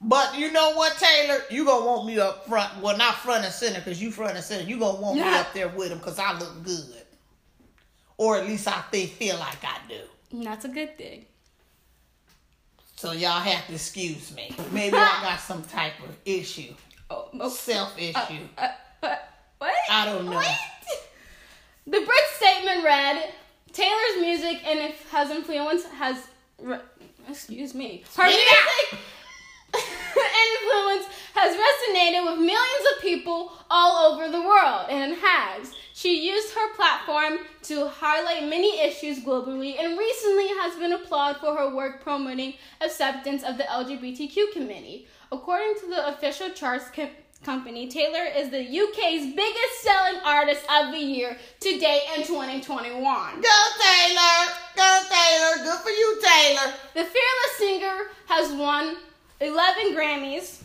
But 0.02 0.38
you 0.38 0.52
know 0.52 0.74
what, 0.76 0.98
Taylor? 0.98 1.40
You 1.50 1.66
gonna 1.66 1.86
want 1.86 2.06
me 2.06 2.20
up 2.20 2.48
front. 2.48 2.82
Well, 2.82 2.98
not 2.98 3.16
front 3.16 3.44
and 3.46 3.54
center, 3.54 3.80
because 3.80 4.02
you 4.02 4.12
front 4.12 4.36
and 4.36 4.44
center. 4.44 4.64
You 4.70 4.78
gonna 4.78 5.00
want 5.02 5.18
me 5.18 5.24
up 5.24 5.54
there 5.54 5.70
with 5.70 5.92
him 5.92 5.98
because 5.98 6.20
I 6.20 6.38
look 6.38 6.64
good. 6.64 7.04
Or 8.18 8.38
at 8.38 8.46
least 8.46 8.68
I 8.68 8.82
think 8.92 9.12
feel 9.12 9.38
like 9.40 9.64
I 9.64 9.78
do. 9.90 10.44
That's 10.44 10.66
a 10.66 10.70
good 10.70 10.98
thing. 10.98 11.26
So 12.96 13.12
y'all 13.12 13.42
have 13.42 13.68
to 13.68 13.74
excuse 13.74 14.34
me. 14.36 14.56
Maybe 14.72 14.96
I 14.96 15.20
got 15.22 15.40
some 15.40 15.64
type 15.64 15.94
of 16.04 16.16
issue. 16.26 16.74
Oh, 17.08 17.30
oh, 17.40 17.50
Self 17.50 17.96
issue. 18.00 18.16
uh, 18.58 18.68
uh, 19.04 19.16
what? 19.60 19.74
I 19.92 20.06
don't 20.06 20.26
know. 20.26 20.38
What? 20.38 20.58
The 21.86 22.00
Brit 22.00 22.20
statement 22.36 22.84
read, 22.84 23.32
Taylor's 23.72 24.22
music 24.22 24.66
and 24.66 24.80
it 24.80 24.96
has 25.12 25.30
influence 25.30 25.86
has 25.86 26.18
re- 26.60 26.80
excuse 27.30 27.76
me. 27.76 28.04
Her 28.18 28.24
it 28.26 28.30
music 28.30 29.00
and 29.76 30.50
influence 30.64 31.15
has 31.36 31.54
resonated 31.54 32.24
with 32.24 32.40
millions 32.40 32.86
of 32.96 33.02
people 33.02 33.52
all 33.70 34.12
over 34.12 34.32
the 34.32 34.42
world 34.42 34.88
and 34.90 35.16
has. 35.22 35.74
She 35.94 36.30
used 36.30 36.54
her 36.54 36.74
platform 36.76 37.40
to 37.64 37.88
highlight 37.88 38.50
many 38.50 38.82
issues 38.82 39.20
globally 39.20 39.80
and 39.80 39.98
recently 39.98 40.48
has 40.48 40.76
been 40.78 40.94
applauded 40.94 41.40
for 41.40 41.56
her 41.56 41.76
work 41.76 42.02
promoting 42.04 42.54
acceptance 42.82 43.44
of 43.44 43.58
the 43.58 43.64
LGBTQ 43.64 44.54
community. 44.54 45.08
According 45.32 45.76
to 45.82 45.88
the 45.88 46.08
official 46.08 46.50
charts 46.50 46.90
co- 46.94 47.10
company, 47.44 47.88
Taylor 47.88 48.26
is 48.36 48.50
the 48.50 48.60
UK's 48.60 49.34
biggest 49.36 49.82
selling 49.82 50.22
artist 50.26 50.66
of 50.70 50.92
the 50.92 51.00
year 51.00 51.38
to 51.60 51.80
date 51.80 52.04
in 52.18 52.26
2021. 52.26 53.02
Go 53.02 53.58
Taylor! 53.80 54.54
Go 54.76 55.02
Taylor! 55.10 55.64
Good 55.64 55.80
for 55.80 55.90
you, 55.90 56.22
Taylor! 56.22 56.74
The 56.94 57.04
fearless 57.04 57.58
singer 57.58 57.98
has 58.28 58.54
won 58.54 58.98
11 59.42 59.96
Grammys. 59.96 60.65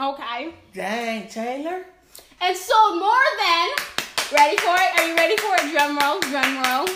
Okay. 0.00 0.54
Dang, 0.72 1.26
Taylor. 1.26 1.84
And 2.40 2.56
sold 2.56 3.00
more 3.00 3.28
than. 3.36 3.68
Ready 4.30 4.56
for 4.58 4.76
it? 4.76 4.96
Are 4.96 5.08
you 5.08 5.16
ready 5.16 5.36
for 5.38 5.56
it? 5.56 5.72
Drum 5.72 5.98
roll, 5.98 6.20
drum 6.20 6.54
roll. 6.62 6.86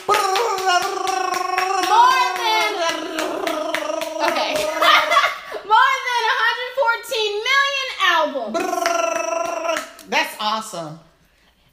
More 1.90 2.22
than. 2.38 2.78
Okay. 4.22 4.54
more 5.66 5.94
than 6.06 6.22
114 6.78 7.42
million 7.50 7.88
albums. 8.06 8.54
That's 10.08 10.36
awesome. 10.38 11.00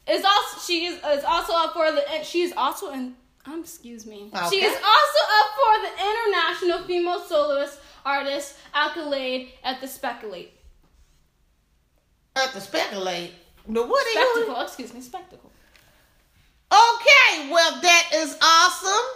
Is 0.08 0.24
also 0.24 0.58
she 0.66 0.86
is, 0.86 0.94
is 0.96 1.24
also 1.24 1.52
up 1.52 1.74
for 1.74 1.92
the. 1.92 2.02
She 2.24 2.42
is 2.42 2.52
also 2.56 2.90
in. 2.90 3.14
Um, 3.46 3.60
excuse 3.60 4.04
me. 4.04 4.32
She 4.50 4.64
is 4.64 4.74
also 4.74 5.20
up 5.38 5.50
for 5.60 5.74
the 5.86 5.92
international 6.10 6.88
female 6.88 7.20
soloist 7.20 7.78
artist 8.04 8.56
accolade 8.74 9.52
at 9.62 9.80
the 9.80 9.86
Speculate 9.86 10.59
At 12.36 12.52
the 12.52 12.60
speculate. 12.60 13.32
The 13.68 13.82
what 13.82 14.06
are 14.06 14.10
you? 14.20 14.32
spectacle. 14.34 14.62
Excuse 14.62 14.94
me, 14.94 15.00
spectacle. 15.00 15.50
Okay, 16.72 17.50
well 17.50 17.80
that 17.80 18.10
is 18.14 18.36
awesome. 18.40 19.06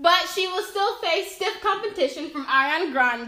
But 0.00 0.28
she 0.32 0.46
will 0.46 0.62
still 0.62 0.96
face 0.98 1.34
stiff 1.34 1.60
competition 1.60 2.30
from 2.30 2.46
Ariana 2.46 2.92
Grande, 2.92 3.26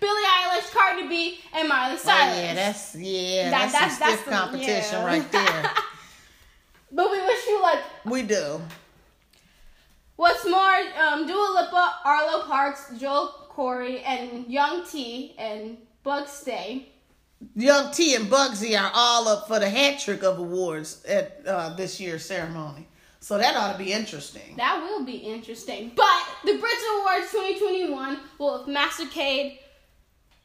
Billie 0.00 0.22
Eilish, 0.38 0.72
Cardi 0.72 1.08
B, 1.08 1.40
and 1.52 1.68
Miley 1.68 1.98
Cyrus. 1.98 2.36
Oh 2.36 2.40
yeah, 2.40 2.54
that's 2.54 2.94
yeah, 2.94 3.50
That- 3.50 3.72
that's, 3.72 3.98
that's- 3.98 3.98
some 3.98 4.00
that's 4.00 4.20
stiff 4.20 4.24
the- 4.24 4.30
competition 4.30 4.98
yeah. 5.00 5.04
right 5.06 5.32
there. 5.32 5.70
but 6.92 7.10
we 7.10 7.20
wish 7.20 7.46
you 7.48 7.60
luck. 7.62 7.78
we 8.06 8.22
do. 8.22 8.60
What's 10.16 10.48
more, 10.48 10.76
um, 11.02 11.26
Dua 11.26 11.60
Lipa, 11.64 11.94
Arlo 12.04 12.44
Parks, 12.44 12.92
Joel 12.98 13.48
Corry, 13.50 14.00
and 14.06 14.46
Young 14.46 14.86
T 14.86 15.34
and 15.36 15.76
Bug 16.04 16.28
Stay. 16.28 16.90
Young 17.54 17.92
T 17.92 18.14
and 18.14 18.26
Bugsey 18.30 18.78
are 18.80 18.90
all 18.94 19.28
up 19.28 19.46
for 19.48 19.58
the 19.58 19.68
hat 19.68 20.00
trick 20.00 20.22
of 20.22 20.38
awards 20.38 21.04
at 21.04 21.40
uh, 21.46 21.74
this 21.76 22.00
year's 22.00 22.24
ceremony. 22.24 22.86
So 23.20 23.38
that 23.38 23.56
ought 23.56 23.72
to 23.72 23.78
be 23.78 23.92
interesting. 23.92 24.54
That 24.56 24.82
will 24.82 25.04
be 25.04 25.16
interesting. 25.16 25.92
But 25.96 26.22
the 26.44 26.52
Brits 26.52 27.00
Awards 27.00 27.30
2021 27.32 28.18
will 28.38 28.64
MasterCard 28.66 29.58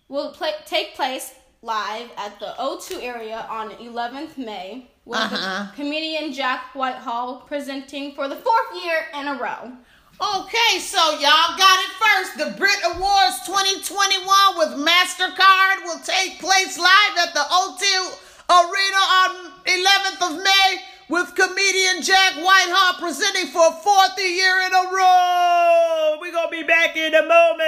will 0.08 0.32
play, 0.32 0.52
take 0.66 0.96
place 0.96 1.34
live 1.62 2.10
at 2.18 2.40
the 2.40 2.54
O2 2.58 3.04
area 3.04 3.46
on 3.50 3.72
11th 3.72 4.38
May 4.38 4.88
with 5.06 5.20
Uh-huh. 5.20 5.72
comedian 5.76 6.32
Jack 6.32 6.74
Whitehall 6.74 7.42
presenting 7.48 8.14
for 8.16 8.30
the 8.30 8.36
fourth 8.38 8.84
year 8.84 9.08
in 9.20 9.28
a 9.28 9.34
row. 9.38 9.74
Okay, 10.22 10.80
so 10.80 11.00
y'all 11.12 11.56
got 11.56 11.80
it 11.80 11.92
first. 11.96 12.38
The 12.38 12.52
Brit 12.58 12.76
Awards 12.92 13.40
2021 13.48 14.28
with 14.58 14.76
MasterCard 14.76 15.86
will 15.86 16.00
take 16.04 16.40
place 16.40 16.78
live 16.78 17.16
at 17.24 17.34
the 17.34 17.40
O2 17.40 18.20
Arena 18.52 19.00
on 19.00 19.52
11th 19.64 20.22
of 20.30 20.44
May 20.44 20.76
with 21.08 21.34
comedian 21.36 22.02
Jack 22.04 22.34
Whitehall 22.36 23.00
presenting 23.00 23.48
for 23.48 23.66
a 23.66 23.72
fourth 23.72 24.20
year 24.20 24.60
in 24.68 24.74
a 24.74 24.84
row. 24.92 26.18
We're 26.20 26.34
going 26.34 26.52
to 26.52 26.52
be 26.52 26.64
back 26.64 26.98
in 26.98 27.16
a 27.16 27.24
moment. 27.24 27.64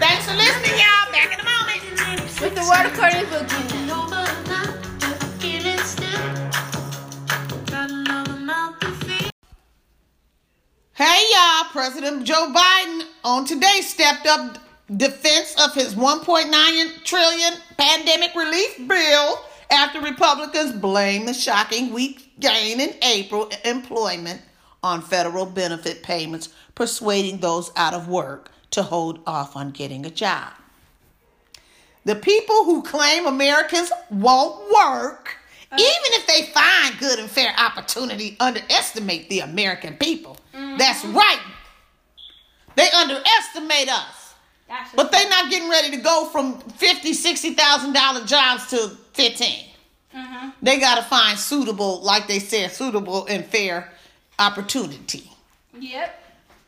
Thanks 0.00 0.26
for 0.26 0.34
listening, 0.34 0.74
y'all. 0.74 1.12
Back 1.12 1.32
in 1.32 1.38
a 1.38 1.44
moment. 1.44 2.40
With 2.40 2.54
the 2.56 2.66
word 2.68 2.86
according 2.92 3.30
to 3.30 3.54
Boogie. 3.54 3.79
Hey 11.02 11.24
y'all, 11.32 11.70
President 11.72 12.24
Joe 12.24 12.52
Biden 12.54 13.06
on 13.24 13.46
today 13.46 13.80
stepped 13.80 14.26
up 14.26 14.58
defense 14.94 15.56
of 15.58 15.72
his 15.72 15.94
1.9 15.94 17.04
trillion 17.04 17.54
pandemic 17.78 18.34
relief 18.34 18.86
bill 18.86 19.40
after 19.70 19.98
Republicans 20.02 20.72
blame 20.72 21.24
the 21.24 21.32
shocking 21.32 21.94
weak 21.94 22.38
gain 22.38 22.80
in 22.80 22.92
April 23.00 23.50
employment 23.64 24.42
on 24.82 25.00
federal 25.00 25.46
benefit 25.46 26.02
payments, 26.02 26.50
persuading 26.74 27.38
those 27.38 27.72
out 27.76 27.94
of 27.94 28.06
work 28.06 28.50
to 28.72 28.82
hold 28.82 29.20
off 29.26 29.56
on 29.56 29.70
getting 29.70 30.04
a 30.04 30.10
job. 30.10 30.52
The 32.04 32.16
people 32.16 32.64
who 32.66 32.82
claim 32.82 33.26
Americans 33.26 33.90
won't 34.10 34.70
work, 34.70 35.38
uh-huh. 35.72 35.76
even 35.76 36.20
if 36.20 36.26
they 36.26 36.52
find 36.52 36.98
good 36.98 37.18
and 37.18 37.30
fair 37.30 37.54
opportunity, 37.56 38.36
underestimate 38.38 39.30
the 39.30 39.40
American 39.40 39.96
people. 39.96 40.36
That's 40.52 41.04
right. 41.04 41.40
They 42.76 42.88
underestimate 42.90 43.88
us. 43.88 44.34
That's 44.68 44.92
But 44.94 45.10
they're 45.12 45.28
not 45.28 45.50
getting 45.50 45.68
ready 45.68 45.90
to 45.90 45.96
go 45.98 46.26
from 46.26 46.60
fifty, 46.60 47.12
sixty 47.12 47.54
thousand 47.54 47.92
dollar 47.92 48.24
jobs 48.24 48.68
to 48.68 48.90
fifteen. 49.12 49.66
uh-huh. 50.14 50.52
They 50.62 50.78
gotta 50.78 51.02
find 51.02 51.38
suitable, 51.38 52.00
like 52.02 52.26
they 52.28 52.38
said, 52.38 52.70
suitable 52.72 53.26
and 53.26 53.44
fair 53.44 53.90
opportunity. 54.38 55.30
Yep. 55.78 56.16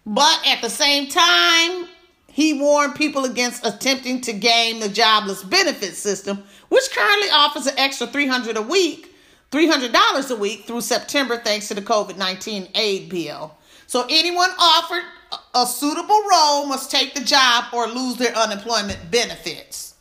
But 0.05 0.41
at 0.47 0.61
the 0.63 0.71
same 0.71 1.09
time, 1.09 1.87
he 2.27 2.55
warned 2.55 2.95
people 2.97 3.25
against 3.25 3.65
attempting 3.65 4.21
to 4.23 4.33
game 4.33 4.81
the 4.81 4.89
jobless 4.89 5.45
benefit 5.45 5.95
system, 5.95 6.43
which 6.71 6.91
currently 6.93 7.29
offers 7.31 7.67
an 7.67 7.79
extra 7.79 8.07
300 8.09 8.57
a 8.57 8.63
week, 8.63 9.15
$300 9.53 10.31
a 10.31 10.37
week 10.37 10.65
through 10.65 10.81
September 10.81 11.37
thanks 11.37 11.69
to 11.69 11.75
the 11.75 11.83
COVID-19 11.83 12.71
aid 12.75 13.09
bill. 13.11 13.55
So 13.93 14.07
anyone 14.09 14.49
offered 14.59 15.03
a- 15.55 15.67
suitable 15.67 16.19
role 16.31 16.65
must 16.65 16.91
take 16.91 17.15
the 17.15 17.23
job 17.23 17.67
or 17.75 17.89
lose 17.89 18.17
their 18.17 18.35
unemployment 18.35 19.11
benefits. 19.11 19.93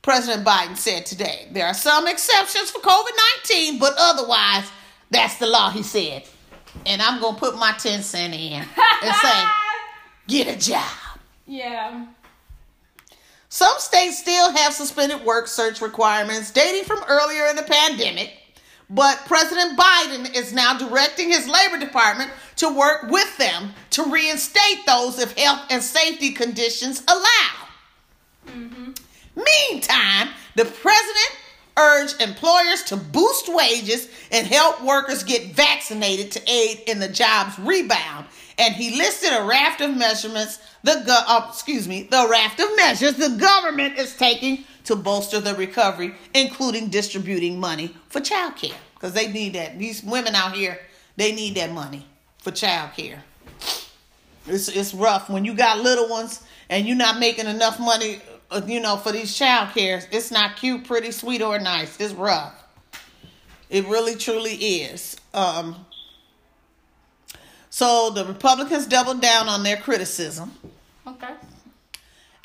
President 0.00 0.46
Biden 0.46 0.78
said 0.78 1.04
today. 1.04 1.46
There 1.52 1.66
are 1.66 1.74
some 1.74 2.08
exceptions 2.08 2.70
for 2.70 2.78
COVID 2.78 3.10
19, 3.50 3.78
but 3.78 3.92
otherwise, 3.98 4.64
that's 5.10 5.36
the 5.36 5.46
law, 5.46 5.68
he 5.68 5.82
said. 5.82 6.22
And 6.86 7.02
I'm 7.02 7.20
going 7.20 7.34
to 7.34 7.38
put 7.38 7.54
my 7.56 7.72
10 7.72 8.02
cent 8.02 8.32
in 8.32 8.62
and 8.62 9.14
say, 9.16 9.44
get 10.26 10.48
a 10.48 10.58
job. 10.58 10.90
yeah. 11.46 12.06
Some 13.50 13.74
states 13.76 14.20
still 14.20 14.50
have 14.56 14.72
suspended 14.72 15.22
work 15.26 15.48
search 15.48 15.82
requirements 15.82 16.50
dating 16.50 16.84
from 16.84 17.04
earlier 17.06 17.44
in 17.48 17.56
the 17.56 17.62
pandemic, 17.62 18.32
but 18.90 19.18
President 19.26 19.78
Biden 19.78 20.34
is 20.34 20.52
now 20.52 20.76
directing 20.76 21.30
his 21.30 21.48
Labor 21.48 21.78
Department 21.78 22.30
to 22.56 22.68
work 22.68 23.10
with 23.10 23.36
them 23.38 23.72
to 23.90 24.04
reinstate 24.04 24.84
those 24.86 25.18
if 25.18 25.36
health 25.36 25.60
and 25.70 25.82
safety 25.82 26.32
conditions 26.32 27.02
allow. 27.08 27.68
Mm-hmm. 28.48 28.92
Meantime, 29.36 30.28
the 30.56 30.64
president 30.64 31.38
urged 31.76 32.20
employers 32.20 32.82
to 32.84 32.96
boost 32.96 33.48
wages 33.48 34.08
and 34.30 34.46
help 34.46 34.82
workers 34.82 35.22
get 35.22 35.54
vaccinated 35.54 36.30
to 36.32 36.50
aid 36.50 36.82
in 36.86 36.98
the 37.00 37.08
jobs 37.08 37.58
rebound. 37.58 38.26
And 38.58 38.74
he 38.74 38.98
listed 38.98 39.32
a 39.32 39.44
raft 39.44 39.80
of 39.80 39.96
measurements 39.96 40.58
the 40.82 41.02
go- 41.06 41.22
uh, 41.26 41.46
excuse 41.48 41.88
me, 41.88 42.02
the 42.10 42.28
raft 42.30 42.60
of 42.60 42.68
measures 42.76 43.14
the 43.14 43.36
government 43.38 43.98
is 43.98 44.14
taking 44.16 44.64
to 44.84 44.96
bolster 44.96 45.40
the 45.40 45.54
recovery, 45.54 46.14
including 46.34 46.88
distributing 46.88 47.58
money 47.60 47.94
for 48.08 48.20
child 48.20 48.56
care 48.56 48.76
because 48.94 49.12
they 49.12 49.30
need 49.30 49.54
that. 49.54 49.78
These 49.78 50.02
women 50.02 50.34
out 50.34 50.52
here, 50.52 50.78
they 51.16 51.32
need 51.32 51.54
that 51.56 51.72
money 51.72 52.06
for 52.38 52.50
child 52.50 52.92
care. 52.96 53.22
It's 54.46 54.68
it's 54.68 54.92
rough 54.94 55.30
when 55.30 55.44
you 55.44 55.54
got 55.54 55.78
little 55.78 56.08
ones 56.08 56.42
and 56.68 56.86
you're 56.86 56.96
not 56.96 57.18
making 57.18 57.46
enough 57.46 57.78
money, 57.78 58.20
uh, 58.50 58.62
you 58.66 58.80
know, 58.80 58.96
for 58.96 59.12
these 59.12 59.36
child 59.36 59.74
cares. 59.74 60.06
It's 60.10 60.30
not 60.30 60.56
cute, 60.56 60.84
pretty, 60.84 61.12
sweet, 61.12 61.42
or 61.42 61.58
nice. 61.58 62.00
It's 62.00 62.12
rough. 62.14 62.54
It 63.70 63.86
really, 63.86 64.16
truly 64.16 64.54
is. 64.54 65.16
Um, 65.32 65.86
so 67.70 68.10
the 68.10 68.24
Republicans 68.26 68.86
doubled 68.86 69.22
down 69.22 69.48
on 69.48 69.62
their 69.62 69.76
criticism, 69.78 70.52
Okay. 71.06 71.32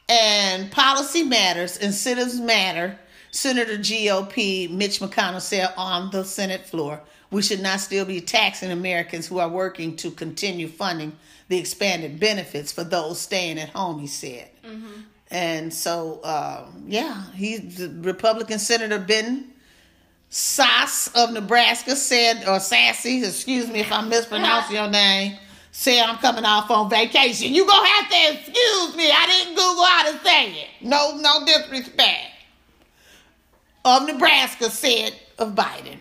And 0.10 0.72
policy 0.72 1.24
matters, 1.24 1.78
incentives 1.78 2.40
matter. 2.40 2.98
Senator 3.32 3.78
GOP 3.78 4.70
Mitch 4.72 5.00
McConnell 5.00 5.42
said 5.42 5.74
on 5.78 6.12
the 6.12 6.24
Senate 6.24 6.66
floor, 6.66 7.02
we 7.30 7.42
should 7.42 7.62
not 7.62 7.82
still 7.82 8.06
be 8.06 8.22
taxing 8.22 8.72
Americans 8.72 9.28
who 9.28 9.40
are 9.40 9.50
working 9.50 9.96
to 9.98 10.12
continue 10.12 10.68
funding 10.68 11.12
the 11.50 11.58
expanded 11.58 12.20
benefits 12.20 12.72
for 12.72 12.84
those 12.84 13.20
staying 13.20 13.60
at 13.60 13.70
home, 13.70 14.00
he 14.00 14.08
said. 14.08 14.50
And 15.30 15.74
so, 15.74 16.24
um, 16.24 16.86
yeah, 16.88 17.24
he's 17.34 17.78
the 17.78 17.90
Republican 18.02 18.60
Senator 18.60 19.00
Ben 19.00 19.52
Sasse 20.30 21.14
of 21.16 21.32
Nebraska 21.32 21.96
said, 21.96 22.48
or 22.48 22.60
Sassy, 22.60 23.24
excuse 23.24 23.70
me 23.70 23.80
if 23.80 23.92
I 23.92 24.02
mispronounce 24.02 24.70
your 24.72 24.90
name, 24.90 25.38
said 25.72 26.04
I'm 26.04 26.18
coming 26.18 26.46
off 26.46 26.70
on 26.72 26.90
vacation. 26.90 27.54
You 27.54 27.66
gonna 27.68 27.88
have 27.88 28.10
to 28.10 28.34
excuse 28.34 28.96
me. 28.96 29.12
I 29.12 29.26
didn't 29.28 29.56
Google 29.56 29.86
how 29.86 30.12
to 30.12 30.18
say 30.24 30.52
it. 30.52 30.68
No, 30.82 31.18
no 31.18 31.46
disrespect. 31.46 32.32
Of 33.86 34.06
Nebraska 34.08 34.70
said 34.70 35.14
of 35.38 35.54
Biden. 35.54 35.98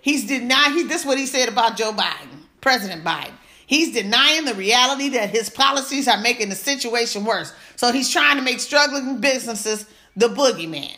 He's 0.00 0.26
denying, 0.26 0.74
he, 0.74 0.82
this 0.84 1.00
is 1.00 1.06
what 1.06 1.18
he 1.18 1.26
said 1.26 1.48
about 1.48 1.76
Joe 1.76 1.92
Biden, 1.92 2.42
President 2.60 3.02
Biden. 3.04 3.32
He's 3.66 3.92
denying 3.94 4.44
the 4.44 4.54
reality 4.54 5.08
that 5.10 5.30
his 5.30 5.48
policies 5.48 6.06
are 6.06 6.20
making 6.20 6.50
the 6.50 6.54
situation 6.54 7.24
worse. 7.24 7.52
So 7.76 7.90
he's 7.90 8.12
trying 8.12 8.36
to 8.36 8.42
make 8.42 8.60
struggling 8.60 9.20
businesses 9.20 9.86
the 10.14 10.28
boogeyman. 10.28 10.96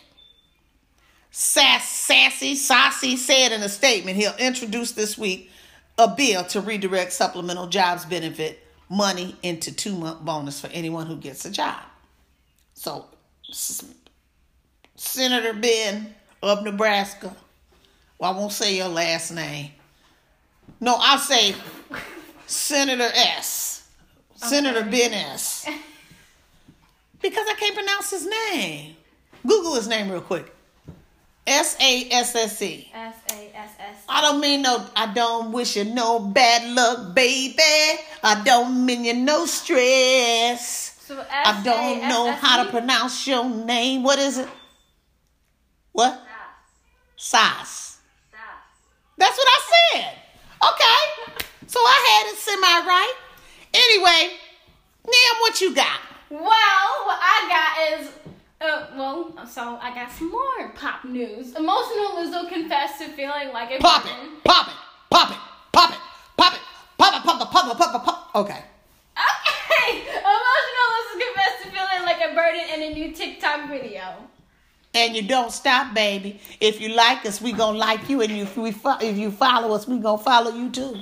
Sass, 1.31 1.89
Sassy, 1.89 2.55
Saucy 2.55 3.17
said 3.17 3.53
in 3.53 3.63
a 3.63 3.69
statement 3.69 4.17
he'll 4.17 4.37
introduce 4.39 4.93
this 4.93 5.17
week 5.17 5.51
a 5.99 6.09
bill 6.09 6.45
to 6.45 6.61
redirect 6.61 7.13
supplemental 7.13 7.67
jobs 7.67 8.05
benefit 8.05 8.63
money 8.89 9.37
into 9.43 9.75
two 9.75 9.97
month 9.97 10.21
bonus 10.21 10.61
for 10.61 10.69
anyone 10.69 11.07
who 11.07 11.17
gets 11.17 11.45
a 11.45 11.51
job. 11.51 11.81
So, 12.75 13.07
Senator 14.95 15.53
Ben 15.55 16.15
of 16.43 16.63
Nebraska, 16.63 17.35
well, 18.19 18.35
I 18.35 18.39
won't 18.39 18.53
say 18.53 18.77
your 18.77 18.89
last 18.89 19.31
name. 19.31 19.71
No, 20.81 20.97
I'll 20.99 21.19
say 21.19 21.55
Senator 22.47 23.11
S. 23.15 23.89
Senator 24.37 24.83
Ben 24.83 25.13
S. 25.13 25.69
Because 27.23 27.47
I 27.49 27.55
can't 27.55 27.75
pronounce 27.75 28.11
his 28.11 28.27
name. 28.27 28.95
Google 29.45 29.75
his 29.75 29.89
name 29.89 30.11
real 30.11 30.21
quick. 30.21 30.55
S 31.47 31.77
A 31.81 32.09
S 32.11 32.35
S 32.35 32.63
E. 32.63 32.91
S 32.93 33.15
A 33.31 33.57
S 33.57 33.71
S. 33.79 34.05
I 34.09 34.21
don't 34.21 34.41
mean 34.41 34.63
no, 34.63 34.85
I 34.97 35.13
don't 35.13 35.53
wish 35.53 35.77
you 35.77 35.85
no 35.85 36.19
bad 36.19 36.69
luck, 36.75 37.15
baby. 37.15 37.63
I 38.23 38.43
don't 38.45 38.85
mean 38.85 39.05
you 39.05 39.15
no 39.15 39.47
stress. 39.47 40.99
So 41.07 41.25
I 41.31 41.63
don't 41.63 42.09
know 42.09 42.33
how 42.33 42.65
to 42.65 42.71
pronounce 42.71 43.27
your 43.29 43.49
name. 43.49 44.03
What 44.03 44.19
is 44.19 44.39
it? 44.39 44.49
What? 45.93 46.21
Sauce. 47.17 47.99
That's 49.19 49.39
what 49.39 49.49
I 49.49 49.61
said. 49.93 50.13
Okay. 50.63 51.37
So 51.69 51.81
I 51.81 52.25
had 52.25 52.33
it 52.33 52.39
semi 52.39 52.87
right. 52.87 53.15
Anyway, 53.73 54.37
Nam, 55.05 55.41
what 55.41 55.61
you 55.61 55.75
got? 55.75 56.01
Well, 56.31 56.41
what 56.41 57.19
I 57.23 57.49
got 57.49 58.01
is, 58.01 58.11
uh, 58.61 58.87
well, 58.97 59.35
so 59.47 59.79
I 59.81 59.95
got 59.95 60.11
some 60.11 60.31
more 60.31 60.69
pop 60.75 61.05
news. 61.05 61.55
Emotional 61.55 62.07
Lizzo 62.17 62.49
confessed 62.49 62.99
to 63.01 63.09
feeling 63.09 63.53
like 63.53 63.71
a 63.73 63.79
Pop 63.79 64.03
burden. 64.05 64.19
it, 64.37 64.45
pop 64.45 64.69
it, 64.69 64.75
pop 65.11 65.31
it, 65.31 65.37
pop 65.73 65.91
it, 65.91 65.99
pop 66.37 66.53
it, 66.55 66.61
pop 66.99 67.15
it, 67.15 67.23
pop 67.25 67.43
it, 67.43 67.51
pop 67.51 67.71
it, 67.71 67.77
pop 67.79 67.95
it, 67.95 68.05
pop 68.05 68.31
it. 68.35 68.39
Okay. 68.39 68.65
Okay, 69.17 70.01
Emotional 70.09 70.87
Lizzo 70.95 71.27
confessed 71.27 71.63
to 71.65 71.71
feeling 71.71 72.03
like 72.05 72.21
a 72.31 72.35
burden 72.35 72.63
in 72.75 72.83
a 72.91 72.95
new 72.95 73.13
TikTok 73.13 73.69
video. 73.69 74.15
And 74.95 75.15
you 75.15 75.23
don't 75.23 75.53
stop, 75.53 75.93
baby. 75.95 76.41
If 76.61 76.81
you 76.81 76.89
like 76.91 77.27
us, 77.27 77.41
we 77.43 77.53
gonna 77.53 77.77
like 77.77 78.09
you, 78.09 78.23
and 78.23 78.33
if 78.33 78.57
we 78.57 78.73
fo- 78.73 78.99
if 79.01 79.19
you 79.19 79.31
follow 79.31 79.75
us, 79.75 79.87
we 79.87 79.99
gonna 79.99 80.23
follow 80.23 80.51
you 80.53 80.71
too. 80.71 80.97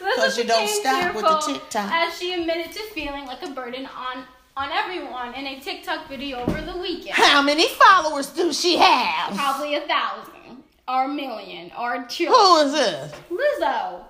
Lizzo 0.00 0.14
'Cause 0.16 0.38
you 0.38 0.44
don't 0.44 0.68
stop 0.68 1.14
with 1.14 1.24
the 1.24 1.38
TikTok. 1.52 1.90
As 1.92 2.18
she 2.18 2.32
admitted 2.32 2.72
to 2.72 2.82
feeling 2.94 3.26
like 3.26 3.42
a 3.42 3.50
burden 3.50 3.86
on 3.86 4.24
on 4.56 4.70
everyone 4.72 5.34
in 5.34 5.46
a 5.46 5.60
TikTok 5.60 6.08
video 6.08 6.38
over 6.38 6.62
the 6.62 6.76
weekend. 6.78 7.14
How 7.14 7.42
many 7.42 7.68
followers 7.68 8.28
do 8.28 8.52
she 8.52 8.78
have? 8.78 9.34
Probably 9.36 9.74
a 9.74 9.82
thousand, 9.86 10.62
or 10.88 11.04
a 11.04 11.08
million, 11.08 11.70
or 11.78 12.06
two. 12.08 12.26
Who 12.26 12.56
is 12.58 12.72
this? 12.72 13.12
Lizzo. 13.30 14.04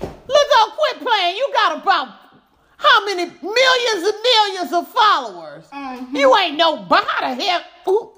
Lizzo, 0.00 0.70
quit 0.76 1.00
playing. 1.06 1.36
You 1.36 1.50
got 1.52 1.82
about 1.82 2.08
how 2.78 3.04
many 3.04 3.26
millions 3.26 4.08
and 4.08 4.22
millions 4.22 4.72
of 4.72 4.88
followers? 4.88 5.66
Mhm. 5.70 6.16
You 6.16 6.34
ain't 6.38 6.56
no 6.56 6.76
how 6.76 7.34
the 7.34 7.42
hell? 7.42 7.60
Ooh. 7.88 8.12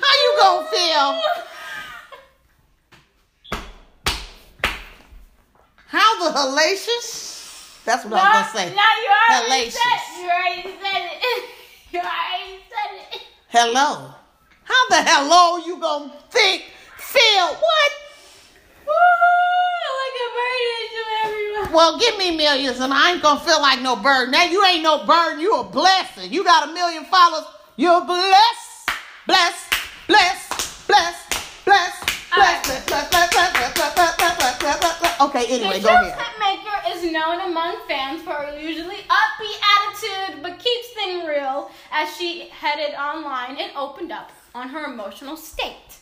How 0.00 0.14
you 0.22 0.36
gonna 0.40 0.68
feel? 0.68 1.22
How 5.86 6.21
the 6.21 6.21
hellacious? 6.32 7.84
That's 7.84 8.04
what 8.04 8.14
I 8.14 8.42
was 8.42 8.52
gonna 8.52 8.68
say. 8.70 8.74
Now 8.74 8.82
you 9.02 9.10
already 9.10 9.70
Hellacious. 9.70 9.72
said 9.72 10.22
you 10.22 10.30
already 10.30 10.62
said 10.82 11.10
it. 11.20 11.44
You 11.92 11.98
already 12.00 12.58
said 12.70 12.92
it. 13.12 13.22
Hello. 13.48 14.14
How 14.64 14.88
the 14.88 15.02
hello 15.02 15.64
you 15.66 15.78
gonna 15.80 16.12
think, 16.30 16.62
feel? 16.96 17.46
What? 17.48 17.92
Woo, 18.86 18.92
like 19.98 20.16
a 20.22 20.28
burden 20.38 20.86
to 20.94 21.02
everyone. 21.26 21.72
Well, 21.72 21.98
give 21.98 22.16
me 22.18 22.36
millions 22.36 22.80
and 22.80 22.92
I 22.94 23.12
ain't 23.12 23.22
gonna 23.22 23.40
feel 23.40 23.60
like 23.60 23.80
no 23.82 23.96
burden. 23.96 24.30
Now 24.32 24.44
you 24.44 24.64
ain't 24.64 24.82
no 24.82 25.04
burden, 25.04 25.40
you 25.40 25.54
a 25.56 25.64
blessing. 25.64 26.32
You 26.32 26.44
got 26.44 26.68
a 26.68 26.72
million 26.72 27.04
followers, 27.04 27.44
you're 27.76 28.04
blessed, 28.04 28.90
blessed, 29.26 29.74
blessed, 30.06 30.86
blessed, 30.86 31.64
blessed, 31.66 32.34
blessed, 32.34 32.88
blessed, 32.88 32.90
blessed, 32.90 33.10
blessed, 33.10 33.32
blessed, 33.32 33.74
blessed, 33.74 33.74
blessed, 33.74 34.18
blessed, 34.18 34.38
blessed, 34.38 34.80
blessed, 34.80 35.00
blessed. 35.00 35.11
Okay, 35.22 35.46
anyway, 35.46 35.78
the 35.78 35.88
go 35.88 35.94
ahead. 35.94 36.18
Is 36.88 37.10
known 37.12 37.40
among 37.40 37.76
fans 37.86 38.22
for 38.22 38.32
her 38.32 38.58
usually 38.58 38.96
upbeat 38.96 39.58
attitude, 39.78 40.42
but 40.42 40.58
keeps 40.58 40.88
things 40.94 41.26
real 41.26 41.70
as 41.92 42.14
she 42.16 42.48
headed 42.48 42.94
online 42.94 43.56
and 43.56 43.70
opened 43.76 44.10
up 44.10 44.32
on 44.54 44.68
her 44.68 44.84
emotional 44.92 45.36
state. 45.36 46.00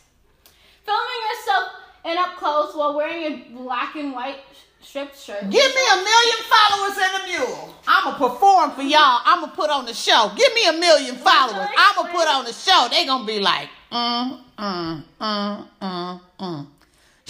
Filming 0.84 1.22
herself 1.30 1.72
in 2.06 2.16
up 2.16 2.36
close 2.36 2.74
while 2.74 2.96
wearing 2.96 3.24
a 3.24 3.62
black 3.62 3.94
and 3.94 4.12
white 4.14 4.38
striped 4.80 5.18
shirt. 5.18 5.42
Give 5.42 5.52
me 5.52 5.82
a 5.92 5.96
million 5.96 6.38
followers 6.48 6.98
and 6.98 7.22
a 7.22 7.26
mule. 7.38 7.74
I'ma 7.86 8.16
perform 8.16 8.70
for 8.72 8.82
y'all. 8.82 9.20
I'ma 9.24 9.48
put 9.48 9.68
on 9.68 9.84
the 9.84 9.94
show. 9.94 10.32
Give 10.34 10.52
me 10.54 10.66
a 10.66 10.72
million 10.72 11.16
followers. 11.16 11.68
I'ma 11.76 12.10
put 12.10 12.26
on 12.26 12.44
the 12.46 12.52
show. 12.52 12.88
They 12.90 13.04
gonna 13.04 13.26
be 13.26 13.38
like, 13.38 13.68
mm, 13.92 14.40
mm, 14.58 15.04
mm, 15.20 15.66
mm, 15.82 16.20
mm. 16.40 16.66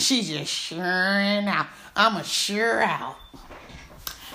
She's 0.01 0.31
just 0.31 0.51
sure 0.51 0.83
out. 0.83 1.67
I'm 1.95 2.17
a 2.17 2.25
sure 2.25 2.83
out. 2.83 3.17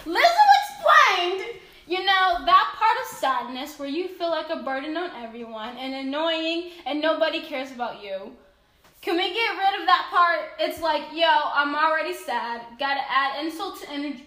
Lizzo 0.06 0.46
explained, 0.62 1.60
you 1.88 2.06
know, 2.06 2.46
that 2.46 2.76
part 2.78 2.98
of 3.02 3.18
sadness 3.18 3.80
where 3.80 3.90
you 3.90 4.08
feel 4.08 4.30
like 4.30 4.52
a 4.52 4.62
burden 4.62 4.96
on 4.96 5.10
everyone 5.24 5.76
and 5.78 5.96
annoying 5.96 6.70
and 6.86 7.02
nobody 7.02 7.42
cares 7.42 7.72
about 7.72 8.04
you. 8.04 8.32
Can 9.02 9.18
we 9.18 9.34
get 9.34 9.58
rid 9.58 9.82
of 9.82 9.88
that 9.88 10.08
part? 10.12 10.52
It's 10.60 10.82
like, 10.82 11.02
yo, 11.14 11.28
I'm 11.28 11.74
already 11.74 12.14
sad. 12.14 12.62
Gotta 12.78 13.02
add 13.10 13.44
insult 13.44 13.82
to 13.82 13.92
in- 13.92 14.22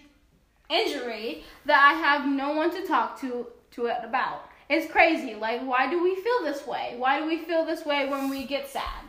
injury 0.69 1.45
that 1.65 1.81
I 1.81 1.97
have 1.97 2.27
no 2.27 2.51
one 2.51 2.69
to 2.71 2.85
talk 2.85 3.19
to 3.21 3.47
to 3.71 3.85
it 3.85 3.97
about. 4.03 4.49
It's 4.69 4.91
crazy. 4.91 5.35
Like, 5.35 5.61
why 5.61 5.89
do 5.89 6.03
we 6.03 6.15
feel 6.15 6.43
this 6.43 6.67
way? 6.67 6.95
Why 6.97 7.21
do 7.21 7.27
we 7.27 7.37
feel 7.39 7.65
this 7.65 7.85
way 7.85 8.09
when 8.09 8.29
we 8.29 8.45
get 8.45 8.67
sad? 8.67 9.05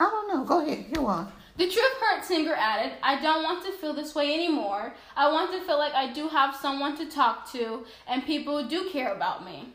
I 0.00 0.04
don't 0.04 0.28
know. 0.28 0.44
Go 0.44 0.66
ahead. 0.66 0.92
Go 0.92 1.06
on. 1.06 1.32
The 1.56 1.66
Truth 1.66 2.00
Hurt 2.00 2.24
singer 2.24 2.54
added, 2.54 2.94
I 3.00 3.20
don't 3.22 3.44
want 3.44 3.64
to 3.64 3.70
feel 3.70 3.94
this 3.94 4.12
way 4.12 4.34
anymore. 4.34 4.92
I 5.16 5.30
want 5.30 5.52
to 5.52 5.60
feel 5.60 5.78
like 5.78 5.94
I 5.94 6.12
do 6.12 6.26
have 6.26 6.56
someone 6.56 6.96
to 6.96 7.06
talk 7.06 7.50
to 7.52 7.84
and 8.08 8.24
people 8.24 8.66
do 8.66 8.90
care 8.90 9.14
about 9.14 9.44
me. 9.44 9.72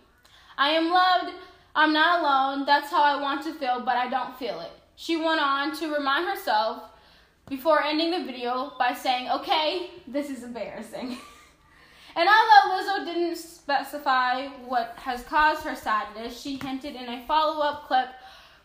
I 0.57 0.71
am 0.71 0.89
loved. 0.89 1.33
I'm 1.73 1.93
not 1.93 2.19
alone. 2.19 2.65
That's 2.65 2.91
how 2.91 3.01
I 3.01 3.21
want 3.21 3.43
to 3.43 3.53
feel, 3.53 3.79
but 3.79 3.95
I 3.95 4.09
don't 4.09 4.37
feel 4.37 4.59
it. 4.59 4.71
She 4.97 5.15
went 5.15 5.39
on 5.39 5.73
to 5.77 5.93
remind 5.93 6.27
herself 6.27 6.83
before 7.47 7.81
ending 7.81 8.11
the 8.11 8.25
video 8.25 8.73
by 8.77 8.93
saying, 8.93 9.29
Okay, 9.29 9.91
this 10.05 10.29
is 10.29 10.43
embarrassing. 10.43 11.17
and 12.17 12.27
although 12.27 12.75
Lizzo 12.75 13.05
didn't 13.05 13.37
specify 13.37 14.47
what 14.65 14.95
has 14.97 15.23
caused 15.23 15.63
her 15.63 15.75
sadness, 15.75 16.41
she 16.41 16.57
hinted 16.57 16.95
in 16.95 17.07
a 17.07 17.25
follow 17.25 17.61
up 17.61 17.87
clip 17.87 18.09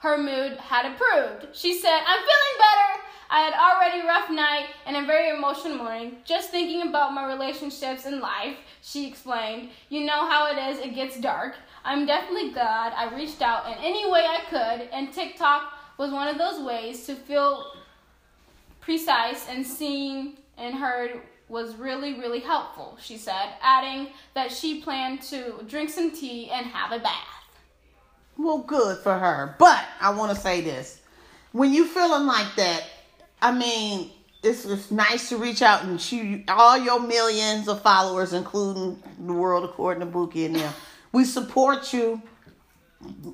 her 0.04 0.18
mood 0.18 0.58
had 0.58 0.84
improved. 0.84 1.46
She 1.56 1.78
said, 1.78 1.98
I'm 2.06 2.18
feeling 2.18 2.58
better. 2.58 3.02
I 3.30 3.40
had 3.40 3.54
already 3.54 4.06
rough 4.06 4.28
night 4.28 4.66
and 4.84 4.98
a 4.98 5.06
very 5.06 5.30
emotional 5.30 5.78
morning. 5.78 6.18
Just 6.26 6.50
thinking 6.50 6.86
about 6.86 7.14
my 7.14 7.26
relationships 7.26 8.04
and 8.04 8.20
life, 8.20 8.58
she 8.82 9.08
explained. 9.08 9.70
You 9.88 10.04
know 10.04 10.28
how 10.28 10.52
it 10.52 10.58
is, 10.58 10.78
it 10.78 10.94
gets 10.94 11.18
dark. 11.18 11.54
I'm 11.86 12.04
definitely 12.04 12.50
glad 12.50 12.92
I 12.92 13.16
reached 13.16 13.40
out 13.40 13.66
in 13.66 13.82
any 13.82 14.10
way 14.10 14.26
I 14.26 14.40
could, 14.50 14.88
and 14.92 15.10
TikTok 15.10 15.72
was 15.96 16.10
one 16.10 16.28
of 16.28 16.36
those 16.36 16.62
ways 16.62 17.06
to 17.06 17.14
feel 17.14 17.72
precise 18.82 19.46
and 19.48 19.66
seen 19.66 20.36
and 20.58 20.74
heard 20.74 21.22
was 21.48 21.76
really, 21.76 22.20
really 22.20 22.40
helpful, 22.40 22.98
she 23.00 23.16
said, 23.16 23.54
adding 23.62 24.08
that 24.34 24.52
she 24.52 24.82
planned 24.82 25.22
to 25.22 25.64
drink 25.66 25.88
some 25.88 26.10
tea 26.10 26.50
and 26.50 26.66
have 26.66 26.92
a 26.92 27.02
bath. 27.02 27.43
Well, 28.36 28.58
good 28.58 28.98
for 28.98 29.16
her. 29.18 29.54
But 29.58 29.84
I 30.00 30.10
want 30.10 30.34
to 30.34 30.40
say 30.40 30.60
this. 30.60 31.00
When 31.52 31.72
you 31.72 31.86
feeling 31.86 32.26
like 32.26 32.54
that, 32.56 32.82
I 33.40 33.52
mean, 33.52 34.10
it's, 34.42 34.64
it's 34.64 34.90
nice 34.90 35.28
to 35.28 35.36
reach 35.36 35.62
out 35.62 35.84
and 35.84 36.00
shoot 36.00 36.42
all 36.48 36.76
your 36.76 37.00
millions 37.00 37.68
of 37.68 37.80
followers, 37.82 38.32
including 38.32 39.00
the 39.24 39.32
world 39.32 39.64
according 39.64 40.00
to 40.00 40.06
Bookie 40.06 40.46
and 40.46 40.56
them. 40.56 40.72
We 41.12 41.24
support 41.24 41.92
you 41.92 42.20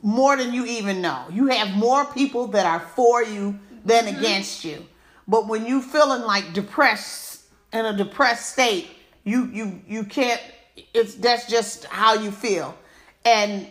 more 0.03 0.37
than 0.37 0.53
you 0.53 0.67
even 0.67 1.01
know. 1.01 1.25
You 1.33 1.47
have 1.47 1.71
more 1.77 2.05
people 2.07 2.49
that 2.49 2.67
are 2.67 2.81
for 2.81 3.23
you 3.23 3.59
than 3.85 4.05
Mm-hmm. 4.05 4.19
against 4.19 4.65
you. 4.65 4.85
But 5.27 5.49
when 5.49 5.65
you 5.65 5.81
feeling 5.81 6.23
like 6.23 6.53
depressed 6.53 7.43
in 7.73 7.87
a 7.87 7.97
depressed 7.97 8.53
state, 8.53 8.89
you 9.25 9.47
you 9.53 9.81
you 9.87 10.05
can't. 10.05 10.41
It's 10.93 11.15
that's 11.15 11.47
just 11.47 11.85
how 11.87 12.15
you 12.15 12.31
feel, 12.31 12.77
and 13.25 13.67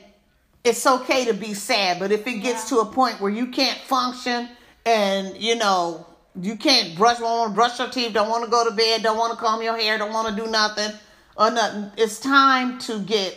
it's 0.63 0.85
okay 0.85 1.25
to 1.25 1.33
be 1.33 1.53
sad. 1.53 1.99
But 1.99 2.11
if 2.11 2.27
it 2.27 2.39
gets 2.39 2.71
Yeah. 2.71 2.77
to 2.77 2.81
a 2.81 2.85
point 2.85 3.21
where 3.21 3.31
you 3.31 3.47
can't 3.47 3.77
function 3.79 4.49
and 4.85 5.37
you 5.37 5.55
know 5.55 6.05
you 6.39 6.55
can't 6.55 6.95
brush, 6.95 7.17
don't 7.17 7.29
want 7.39 7.51
to 7.51 7.55
brush 7.55 7.79
your 7.79 7.89
teeth, 7.89 8.13
don't 8.13 8.29
want 8.29 8.43
to 8.45 8.49
go 8.49 8.63
to 8.67 8.71
bed, 8.71 9.03
don't 9.03 9.17
want 9.17 9.37
to 9.37 9.43
comb 9.43 9.61
your 9.61 9.75
hair, 9.77 9.97
don't 9.97 10.13
want 10.13 10.35
to 10.35 10.41
do 10.43 10.49
nothing 10.49 10.91
or 11.35 11.51
nothing, 11.51 11.91
it's 11.97 12.19
time 12.19 12.77
to 12.79 12.99
get 12.99 13.35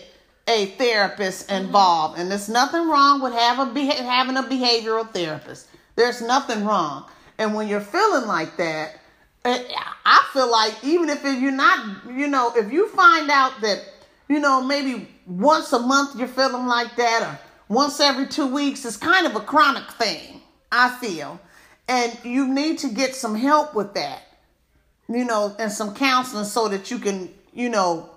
a 0.49 0.67
therapist 0.67 1.51
involved. 1.51 2.19
And 2.19 2.31
there's 2.31 2.49
nothing 2.49 2.89
wrong 2.89 3.23
with 3.23 3.33
have 3.33 3.59
a 3.59 3.67
beha- 3.73 4.03
having 4.03 4.37
a 4.37 4.43
behavioral 4.43 5.09
therapist. 5.11 5.69
There's 5.97 6.21
nothing 6.21 6.65
wrong. 6.65 7.07
And 7.39 7.55
when 7.55 7.69
you're 7.69 7.81
feeling 7.81 8.27
like 8.27 8.57
that, 8.57 8.97
eh, 9.45 9.63
I 10.05 10.25
feel 10.33 10.51
like 10.51 10.75
even 10.85 11.09
if 11.09 11.23
you're 11.25 11.51
not, 11.51 12.07
you 12.07 12.29
know, 12.29 12.53
if 12.57 12.73
you 12.73 12.89
find 12.89 13.31
out 13.31 13.61
that, 13.63 13.81
you 14.33 14.41
know, 14.41 14.63
maybe 14.63 15.07
once 15.27 15.75
a 15.75 15.79
month 15.79 16.19
you're 16.19 16.27
feeling 16.27 16.67
like 16.67 16.97
that 16.97 17.23
or 17.23 17.39
once 17.69 18.01
every 18.01 18.27
two 18.27 18.47
weeks, 18.47 18.83
it's 18.87 18.97
kind 18.97 19.27
of 19.27 19.37
a 19.37 19.41
chronic 19.41 19.91
thing, 19.91 20.41
I 20.71 20.89
feel. 20.89 21.39
And 21.87 22.17
you 22.25 22.49
need 22.49 22.79
to 22.79 22.89
get 22.89 23.15
some 23.15 23.35
help 23.35 23.75
with 23.75 23.93
that, 23.93 24.23
you 25.07 25.27
know, 25.27 25.55
and 25.59 25.71
some 25.71 25.95
counseling 25.95 26.47
so 26.47 26.67
that 26.69 26.91
you 26.91 26.99
can, 26.99 27.29
you 27.53 27.69
know, 27.69 28.09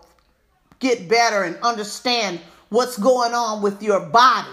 get 0.80 1.10
better 1.10 1.44
and 1.44 1.58
understand 1.62 2.40
what's 2.70 2.98
going 2.98 3.34
on 3.34 3.62
with 3.62 3.84
your 3.84 4.00
body 4.00 4.48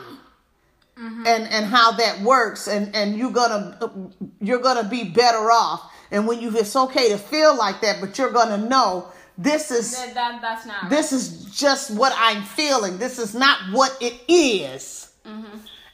mm-hmm. 0.99 1.25
and 1.29 1.47
and 1.47 1.65
how 1.65 1.93
that 1.93 2.23
works. 2.23 2.67
And 2.67 2.93
and 2.93 3.17
you're 3.17 3.31
gonna 3.31 4.11
you're 4.41 4.61
gonna 4.61 4.89
be 4.89 5.05
better 5.05 5.53
off. 5.53 5.93
And 6.11 6.27
when 6.27 6.41
you 6.41 6.51
it's 6.59 6.75
okay 6.75 7.11
to 7.11 7.19
feel 7.19 7.57
like 7.57 7.81
that 7.83 8.01
but 8.01 8.19
you're 8.19 8.33
gonna 8.33 8.59
know 8.59 9.13
this 9.39 9.71
is 9.71 9.97
That, 9.97 10.15
that, 10.15 10.41
that's 10.43 10.67
not 10.67 10.91
this 10.91 11.13
is 11.13 11.45
just 11.47 11.91
what 11.91 12.13
i'm 12.17 12.43
feeling. 12.43 12.99
This 12.99 13.19
is 13.19 13.35
not 13.35 13.59
what 13.73 13.97
it 14.01 14.15
is. 14.29 15.13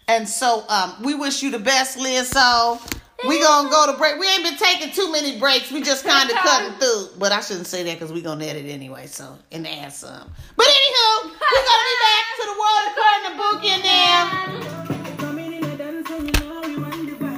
and 0.08 0.28
so 0.28 0.64
um 0.68 0.94
we 1.02 1.14
wish 1.14 1.42
you 1.42 1.50
the 1.50 1.58
best 1.58 1.98
Lizzo 1.98 2.80
we 3.26 3.42
gonna 3.42 3.68
go 3.68 3.90
to 3.90 3.98
break. 3.98 4.16
We 4.20 4.28
ain't 4.28 4.44
been 4.44 4.56
taking 4.56 4.92
too 4.92 5.10
many 5.10 5.40
breaks. 5.40 5.72
We 5.72 5.82
just 5.82 6.04
kind 6.04 6.30
of 6.30 6.36
cutting 6.46 6.78
through. 6.78 7.08
But 7.18 7.32
i 7.32 7.40
shouldn't 7.40 7.66
say 7.66 7.82
that 7.82 7.94
because 7.94 8.12
we 8.12 8.22
gonna 8.22 8.44
edit 8.44 8.66
anyway 8.66 9.06
so 9.06 9.36
and 9.50 9.66
add 9.66 9.92
some. 9.92 10.30
But 10.56 10.66
anywho 10.66 11.24
we 11.24 11.30
gonna 11.30 11.86
be 11.90 11.96
back 12.06 12.24
to 12.38 12.44
the 12.46 12.54
world 12.62 12.84
according 12.90 13.24
to 13.26 13.36
bookie 13.42 13.68
and 13.74 13.82
them 13.84 14.78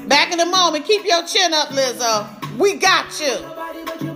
Back 0.08 0.32
in 0.32 0.40
a 0.40 0.46
moment. 0.46 0.84
Keep 0.86 1.04
your 1.06 1.24
chin 1.24 1.54
up, 1.54 1.68
Lizzo. 1.68 2.58
We 2.58 2.74
got 2.74 3.20
you. 3.20 4.09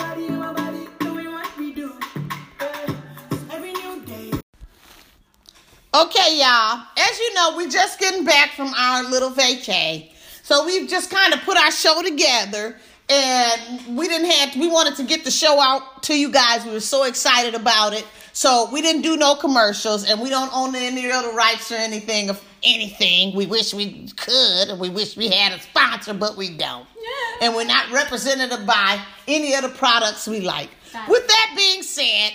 Okay, 5.95 6.41
y'all. 6.41 6.83
As 6.99 7.19
you 7.21 7.35
know, 7.35 7.57
we're 7.57 7.71
just 7.71 8.01
getting 8.01 8.25
back 8.25 8.51
from 8.51 8.75
our 8.75 9.05
little 9.05 9.31
vacay. 9.31 10.11
So 10.43 10.67
we've 10.67 10.91
just 10.91 11.09
kind 11.09 11.33
of 11.33 11.41
put 11.43 11.57
our 11.57 11.71
show 11.71 12.03
together 12.03 12.77
and 13.09 13.97
we 13.97 14.09
didn't 14.09 14.29
have 14.29 14.57
we 14.57 14.69
wanted 14.69 14.97
to 14.97 15.05
get 15.05 15.25
the 15.25 15.31
show 15.31 15.61
out 15.61 16.03
to 16.03 16.19
you 16.19 16.33
guys. 16.33 16.65
We 16.65 16.73
were 16.73 16.81
so 16.81 17.05
excited 17.05 17.55
about 17.55 17.93
it. 17.93 18.05
So 18.33 18.69
we 18.73 18.83
didn't 18.83 19.03
do 19.03 19.17
no 19.17 19.37
commercials 19.37 20.11
and 20.11 20.21
we 20.21 20.31
don't 20.31 20.53
own 20.53 20.75
any 20.75 21.13
other 21.13 21.33
rights 21.33 21.71
or 21.71 21.77
anything 21.77 22.29
of 22.29 22.43
anything. 22.65 23.37
We 23.37 23.47
wish 23.47 23.73
we 23.73 24.09
could 24.17 24.71
and 24.71 24.81
we 24.81 24.89
wish 24.89 25.17
we 25.17 25.29
had 25.29 25.53
a 25.53 25.61
sponsor, 25.61 26.13
but 26.13 26.37
we 26.37 26.57
don't. 26.57 26.89
Yeah. 27.01 27.47
And 27.47 27.55
we're 27.55 27.67
not 27.67 27.93
represented 27.93 28.51
by 28.67 29.01
any 29.29 29.55
of 29.55 29.63
the 29.63 29.69
products 29.69 30.27
we 30.27 30.41
like. 30.41 30.71
With 31.09 31.27
that 31.29 31.55
being 31.57 31.85
said, 31.85 32.33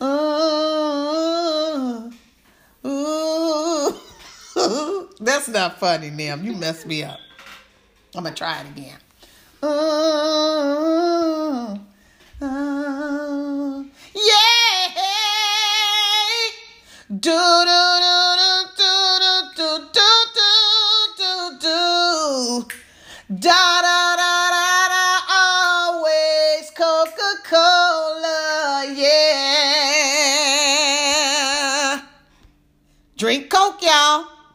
Oh, 0.00 0.90
oh. 2.84 4.00
That's 5.20 5.48
not 5.48 5.78
funny, 5.78 6.10
Nim. 6.10 6.44
You 6.44 6.54
messed 6.54 6.86
me 6.86 7.02
up. 7.04 7.18
I'm 8.14 8.22
going 8.22 8.34
to 8.34 8.38
try 8.38 8.60
it 8.60 8.66
again. 8.68 8.98
Oh, 9.62 10.20
oh. 12.42 13.86
Yeah. 14.14 14.88
Do, 17.08 17.18
do, 17.20 18.00
do. 21.60 22.66
Da 23.30 23.82
da 23.82 23.93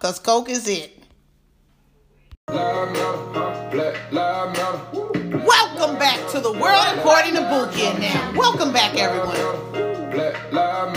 y'all, 0.10 0.14
cause 0.14 0.20
Coke 0.20 0.50
is 0.50 0.68
it. 0.68 0.96
Welcome 5.46 5.98
back 6.00 6.30
to 6.32 6.40
the 6.40 6.52
world 6.52 6.98
according 6.98 7.36
to 7.36 7.42
Bookie 7.42 8.00
now. 8.00 8.34
Welcome 8.36 8.74
back, 8.74 8.98
everyone. 8.98 9.38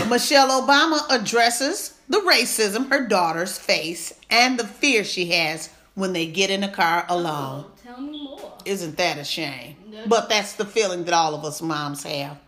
Michelle 0.08 0.62
Obama 0.62 1.00
addresses 1.10 1.98
the 2.08 2.18
racism 2.18 2.88
her 2.90 3.06
daughters 3.06 3.58
face 3.58 4.12
and 4.30 4.58
the 4.58 4.66
fear 4.66 5.04
she 5.04 5.26
has 5.30 5.68
when 5.94 6.12
they 6.12 6.26
get 6.26 6.50
in 6.50 6.64
a 6.64 6.70
car 6.70 7.04
alone. 7.08 7.66
Tell 7.82 8.00
me 8.00 8.24
more. 8.24 8.58
Isn't 8.64 8.96
that 8.96 9.18
a 9.18 9.24
shame? 9.24 9.76
But 10.06 10.28
that's 10.28 10.54
the 10.54 10.64
feeling 10.64 11.04
that 11.04 11.14
all 11.14 11.34
of 11.34 11.44
us 11.44 11.60
moms 11.60 12.02
have. 12.04 12.38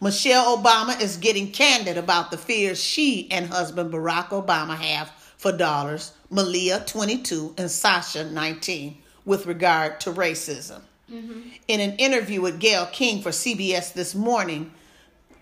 Michelle 0.00 0.56
Obama 0.58 1.00
is 1.00 1.16
getting 1.16 1.50
candid 1.50 1.96
about 1.96 2.30
the 2.30 2.38
fears 2.38 2.82
she 2.82 3.30
and 3.30 3.46
husband 3.46 3.92
Barack 3.92 4.28
Obama 4.28 4.76
have 4.76 5.12
for 5.44 5.52
daughters, 5.52 6.12
Malia, 6.30 6.82
22, 6.86 7.56
and 7.58 7.70
Sasha, 7.70 8.24
19, 8.24 8.96
with 9.26 9.44
regard 9.44 10.00
to 10.00 10.10
racism. 10.10 10.80
Mm-hmm. 11.12 11.40
In 11.68 11.80
an 11.80 11.96
interview 11.96 12.40
with 12.40 12.58
Gayle 12.58 12.86
King 12.86 13.20
for 13.20 13.28
CBS 13.28 13.92
this 13.92 14.14
morning, 14.14 14.72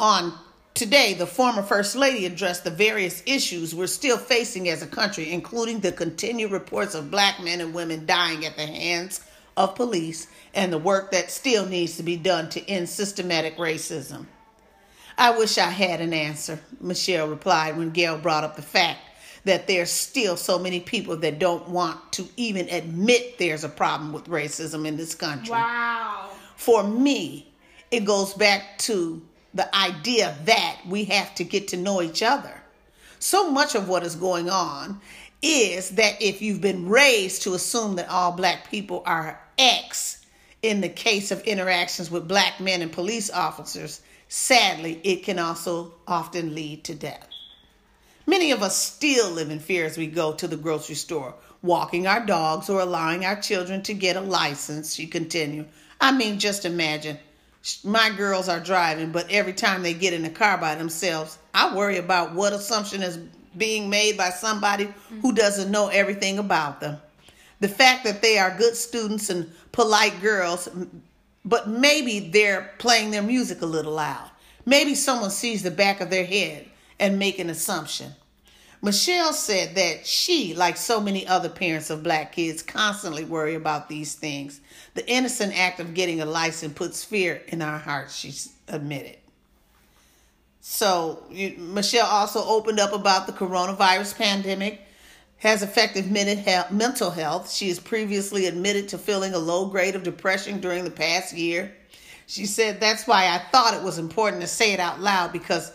on 0.01 0.37
today, 0.75 1.15
the 1.15 1.25
former 1.25 1.63
First 1.63 1.95
Lady 1.95 2.27
addressed 2.27 2.65
the 2.65 2.71
various 2.73 3.23
issues 3.27 3.77
we're 3.77 3.87
still 3.87 4.19
facing 4.19 4.69
as 4.69 4.83
a 4.83 4.89
country, 4.89 5.31
including 5.31 5.79
the 5.79 5.93
continued 5.93 6.51
reports 6.51 6.97
of 6.97 7.13
black 7.13 7.41
men 7.41 7.61
and 7.61 7.73
women 7.73 8.05
dying 8.05 8.45
at 8.45 8.57
the 8.57 8.67
hands 8.67 9.21
of 9.57 9.77
police 9.77 10.27
and 10.53 10.73
the 10.73 10.79
work 10.79 11.13
that 11.13 11.31
still 11.31 11.65
needs 11.65 11.97
to 11.99 12.03
be 12.03 12.17
done 12.17 12.49
to 12.49 12.69
end 12.69 12.89
systematic 12.89 13.57
racism. 13.57 14.27
I 15.17 15.39
wish 15.39 15.59
I 15.59 15.71
had 15.71 16.01
an 16.01 16.13
answer, 16.13 16.59
Michelle 16.81 17.29
replied 17.29 17.77
when 17.77 17.91
Gayle 17.91 18.19
brought 18.19 18.43
up 18.43 18.57
the 18.57 18.63
fact 18.63 18.99
that 19.45 19.67
there's 19.67 19.91
still 19.91 20.37
so 20.37 20.59
many 20.59 20.81
people 20.81 21.17
that 21.17 21.39
don't 21.39 21.69
want 21.69 22.13
to 22.13 22.29
even 22.37 22.69
admit 22.69 23.39
there's 23.39 23.65
a 23.65 23.69
problem 23.69 24.13
with 24.13 24.27
racism 24.27 24.87
in 24.87 24.97
this 24.97 25.15
country. 25.15 25.51
Wow. 25.51 26.31
For 26.57 26.85
me, 26.85 27.53
it 27.91 28.05
goes 28.05 28.35
back 28.35 28.79
to 28.79 29.21
the 29.55 29.75
idea 29.75 30.37
that 30.45 30.81
we 30.87 31.05
have 31.05 31.35
to 31.35 31.45
get 31.45 31.69
to 31.69 31.77
know 31.77 32.01
each 32.01 32.23
other. 32.23 32.63
So 33.19 33.51
much 33.51 33.75
of 33.75 33.89
what 33.89 34.05
is 34.05 34.15
going 34.15 34.49
on 34.49 35.01
is 35.43 35.91
that 35.91 36.23
if 36.23 36.41
you've 36.41 36.61
been 36.61 36.89
raised 36.89 37.43
to 37.43 37.55
assume 37.55 37.97
that 37.97 38.09
all 38.09 38.33
black 38.33 38.71
people 38.71 39.03
are 39.05 39.41
X 39.59 40.25
in 40.63 40.81
the 40.81 40.89
case 40.89 41.33
of 41.33 41.41
interactions 41.43 42.11
with 42.11 42.29
black 42.29 42.61
men 42.61 42.81
and 42.81 42.93
police 42.93 43.31
officers, 43.31 44.01
sadly, 44.29 45.01
it 45.03 45.25
can 45.25 45.39
also 45.39 45.93
often 46.07 46.55
lead 46.55 46.85
to 46.85 46.95
death. 46.95 47.32
Many 48.27 48.53
of 48.53 48.63
us 48.63 48.77
still 48.77 49.31
live 49.31 49.51
in 49.51 49.59
fear 49.59 49.85
as 49.85 49.99
we 49.99 50.07
go 50.07 50.33
to 50.35 50.47
the 50.47 50.57
grocery 50.57 50.95
store, 50.95 51.35
walking 51.61 52.07
our 52.07 52.25
dogs 52.25 52.71
or 52.71 52.81
allowing 52.81 53.25
our 53.25 53.41
children 53.41 53.83
to 53.83 53.95
get 53.95 54.17
a 54.17 54.21
license, 54.21 54.95
she 54.95 55.07
continued. 55.07 55.69
I 56.01 56.13
mean, 56.13 56.39
just 56.39 56.65
imagine. 56.65 57.19
My 57.85 58.11
girls 58.11 58.49
are 58.49 58.61
driving, 58.61 59.13
but 59.13 59.31
every 59.31 59.53
time 59.53 59.83
they 59.83 59.95
get 59.95 60.13
in 60.13 60.25
a 60.25 60.29
the 60.29 60.35
car 60.35 60.59
by 60.59 60.75
themselves, 60.75 61.39
I 61.55 61.77
worry 61.77 61.99
about 61.99 62.35
what 62.35 62.53
assumption 62.53 63.03
is 63.03 63.19
being 63.57 63.91
made 63.91 64.17
by 64.17 64.31
somebody 64.31 64.85
who 65.09 65.17
mm-hmm. 65.17 65.35
doesn't 65.35 65.71
know 65.71 65.89
everything 65.89 66.39
about 66.39 66.81
them. 66.81 66.99
The 67.61 67.69
fact 67.69 68.05
that 68.05 68.23
they 68.23 68.39
are 68.39 68.57
good 68.57 68.75
students 68.75 69.31
and 69.31 69.53
polite 69.71 70.21
girls, 70.21 70.69
but 71.45 71.69
maybe 71.69 72.19
they're 72.19 72.73
playing 72.79 73.11
their 73.13 73.23
music 73.23 73.63
a 73.63 73.67
little 73.67 73.93
loud. 73.93 74.29
Maybe 74.65 74.95
someone 74.95 75.31
sees 75.31 75.63
the 75.63 75.71
back 75.71 76.01
of 76.01 76.11
their 76.11 76.25
head 76.25 76.67
and 77.03 77.19
make 77.19 77.41
an 77.41 77.51
assumption. 77.51 78.13
Michelle 78.81 79.33
said 79.33 79.75
that 79.75 80.07
she, 80.07 80.55
like 80.55 80.77
so 80.77 81.01
many 81.01 81.27
other 81.27 81.49
parents 81.49 81.91
of 81.91 82.03
black 82.05 82.33
kids, 82.33 82.63
constantly 82.63 83.25
worry 83.25 83.57
about 83.57 83.89
these 83.89 84.15
things. 84.15 84.61
The 84.95 85.07
innocent 85.09 85.59
act 85.59 85.81
of 85.81 85.95
getting 85.95 86.21
a 86.21 86.25
license 86.25 86.73
puts 86.75 87.05
fear 87.05 87.43
in 87.49 87.61
our 87.61 87.79
hearts, 87.79 88.15
she 88.15 88.33
admitted. 88.69 89.19
So, 90.61 91.25
Michelle 91.59 92.07
also 92.07 92.45
opened 92.45 92.79
up 92.79 92.93
about 92.93 93.27
the 93.27 93.33
coronavirus 93.33 94.17
pandemic 94.17 94.81
has 95.39 95.63
affected 95.63 96.09
mental 96.09 97.11
health. 97.11 97.51
She 97.51 97.67
has 97.69 97.81
previously 97.81 98.47
admitted 98.47 98.89
to 98.91 98.99
feeling 98.99 99.35
a 99.35 99.39
low 99.39 99.67
grade 99.67 99.97
of 99.97 100.05
depression 100.05 100.61
during 100.61 100.85
the 100.85 100.91
past 100.91 101.35
year. 101.35 101.75
She 102.29 102.47
said, 102.47 102.79
That's 102.79 103.09
why 103.09 103.27
I 103.27 103.39
thought 103.51 103.75
it 103.75 103.83
was 103.83 103.99
important 103.99 104.41
to 104.43 104.49
say 104.49 104.73
it 104.73 104.79
out 104.79 105.01
loud 105.01 105.33
because 105.33 105.73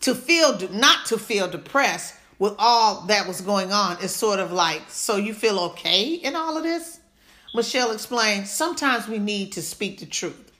to 0.00 0.14
feel 0.14 0.58
not 0.70 1.06
to 1.06 1.18
feel 1.18 1.48
depressed 1.48 2.14
with 2.38 2.54
all 2.58 3.02
that 3.02 3.28
was 3.28 3.40
going 3.42 3.72
on 3.72 4.02
is 4.02 4.14
sort 4.14 4.40
of 4.40 4.50
like 4.50 4.82
so 4.88 5.16
you 5.16 5.34
feel 5.34 5.58
okay 5.60 6.14
in 6.14 6.34
all 6.34 6.56
of 6.56 6.62
this? 6.62 7.00
Michelle 7.54 7.92
explained 7.92 8.46
sometimes 8.46 9.08
we 9.08 9.18
need 9.18 9.52
to 9.52 9.62
speak 9.62 10.00
the 10.00 10.06
truth. 10.06 10.52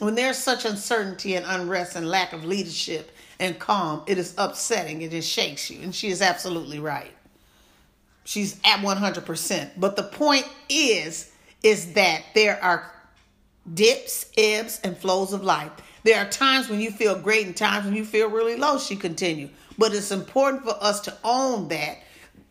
When 0.00 0.14
there's 0.14 0.38
such 0.38 0.64
uncertainty 0.64 1.34
and 1.34 1.44
unrest 1.46 1.96
and 1.96 2.08
lack 2.08 2.32
of 2.32 2.44
leadership 2.44 3.12
and 3.38 3.58
calm 3.58 4.02
it 4.06 4.18
is 4.18 4.34
upsetting. 4.36 5.02
It 5.02 5.12
just 5.12 5.30
shakes 5.30 5.70
you. 5.70 5.80
And 5.82 5.94
she 5.94 6.08
is 6.08 6.20
absolutely 6.20 6.80
right. 6.80 7.12
She's 8.24 8.60
at 8.64 8.80
100% 8.80 9.70
but 9.76 9.96
the 9.96 10.02
point 10.02 10.46
is 10.68 11.30
is 11.62 11.92
that 11.94 12.22
there 12.34 12.62
are 12.62 12.92
dips 13.72 14.26
ebbs 14.36 14.80
and 14.82 14.96
flows 14.96 15.32
of 15.32 15.42
life 15.42 15.72
there 16.04 16.20
are 16.20 16.28
times 16.28 16.68
when 16.68 16.80
you 16.80 16.90
feel 16.90 17.18
great 17.18 17.46
and 17.46 17.56
times 17.56 17.84
when 17.84 17.94
you 17.94 18.04
feel 18.04 18.30
really 18.30 18.56
low, 18.56 18.78
she 18.78 18.96
continued. 18.96 19.50
But 19.76 19.94
it's 19.94 20.10
important 20.10 20.64
for 20.64 20.76
us 20.80 21.00
to 21.02 21.16
own 21.24 21.68
that, 21.68 21.98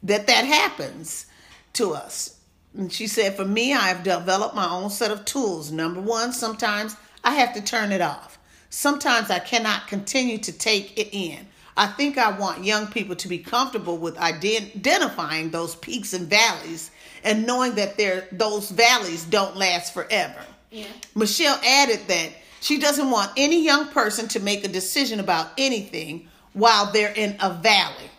that 0.03 0.27
that 0.27 0.45
happens 0.45 1.25
to 1.73 1.93
us. 1.93 2.39
And 2.75 2.91
she 2.91 3.07
said, 3.07 3.35
for 3.35 3.45
me, 3.45 3.73
I 3.73 3.87
have 3.87 4.03
developed 4.03 4.55
my 4.55 4.69
own 4.69 4.89
set 4.89 5.11
of 5.11 5.25
tools. 5.25 5.71
Number 5.71 5.99
one, 5.99 6.31
sometimes 6.31 6.95
I 7.23 7.35
have 7.35 7.53
to 7.55 7.61
turn 7.61 7.91
it 7.91 8.01
off. 8.01 8.37
Sometimes 8.69 9.29
I 9.29 9.39
cannot 9.39 9.87
continue 9.87 10.37
to 10.39 10.51
take 10.51 10.97
it 10.97 11.09
in. 11.11 11.47
I 11.75 11.87
think 11.87 12.17
I 12.17 12.37
want 12.37 12.63
young 12.63 12.87
people 12.87 13.15
to 13.15 13.27
be 13.27 13.37
comfortable 13.37 13.97
with 13.97 14.17
identifying 14.17 15.51
those 15.51 15.75
peaks 15.75 16.13
and 16.13 16.27
valleys 16.27 16.91
and 17.23 17.45
knowing 17.45 17.75
that 17.75 17.97
there 17.97 18.27
those 18.31 18.71
valleys 18.71 19.23
don't 19.25 19.55
last 19.55 19.93
forever. 19.93 20.39
Yeah. 20.71 20.87
Michelle 21.15 21.59
added 21.63 21.99
that 22.07 22.31
she 22.59 22.79
doesn't 22.79 23.09
want 23.11 23.31
any 23.37 23.63
young 23.63 23.87
person 23.89 24.27
to 24.29 24.39
make 24.39 24.65
a 24.65 24.67
decision 24.67 25.19
about 25.19 25.51
anything 25.57 26.27
while 26.53 26.91
they're 26.91 27.13
in 27.15 27.35
a 27.39 27.53
valley. 27.53 28.09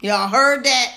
Y'all 0.00 0.28
heard 0.28 0.64
that? 0.64 0.94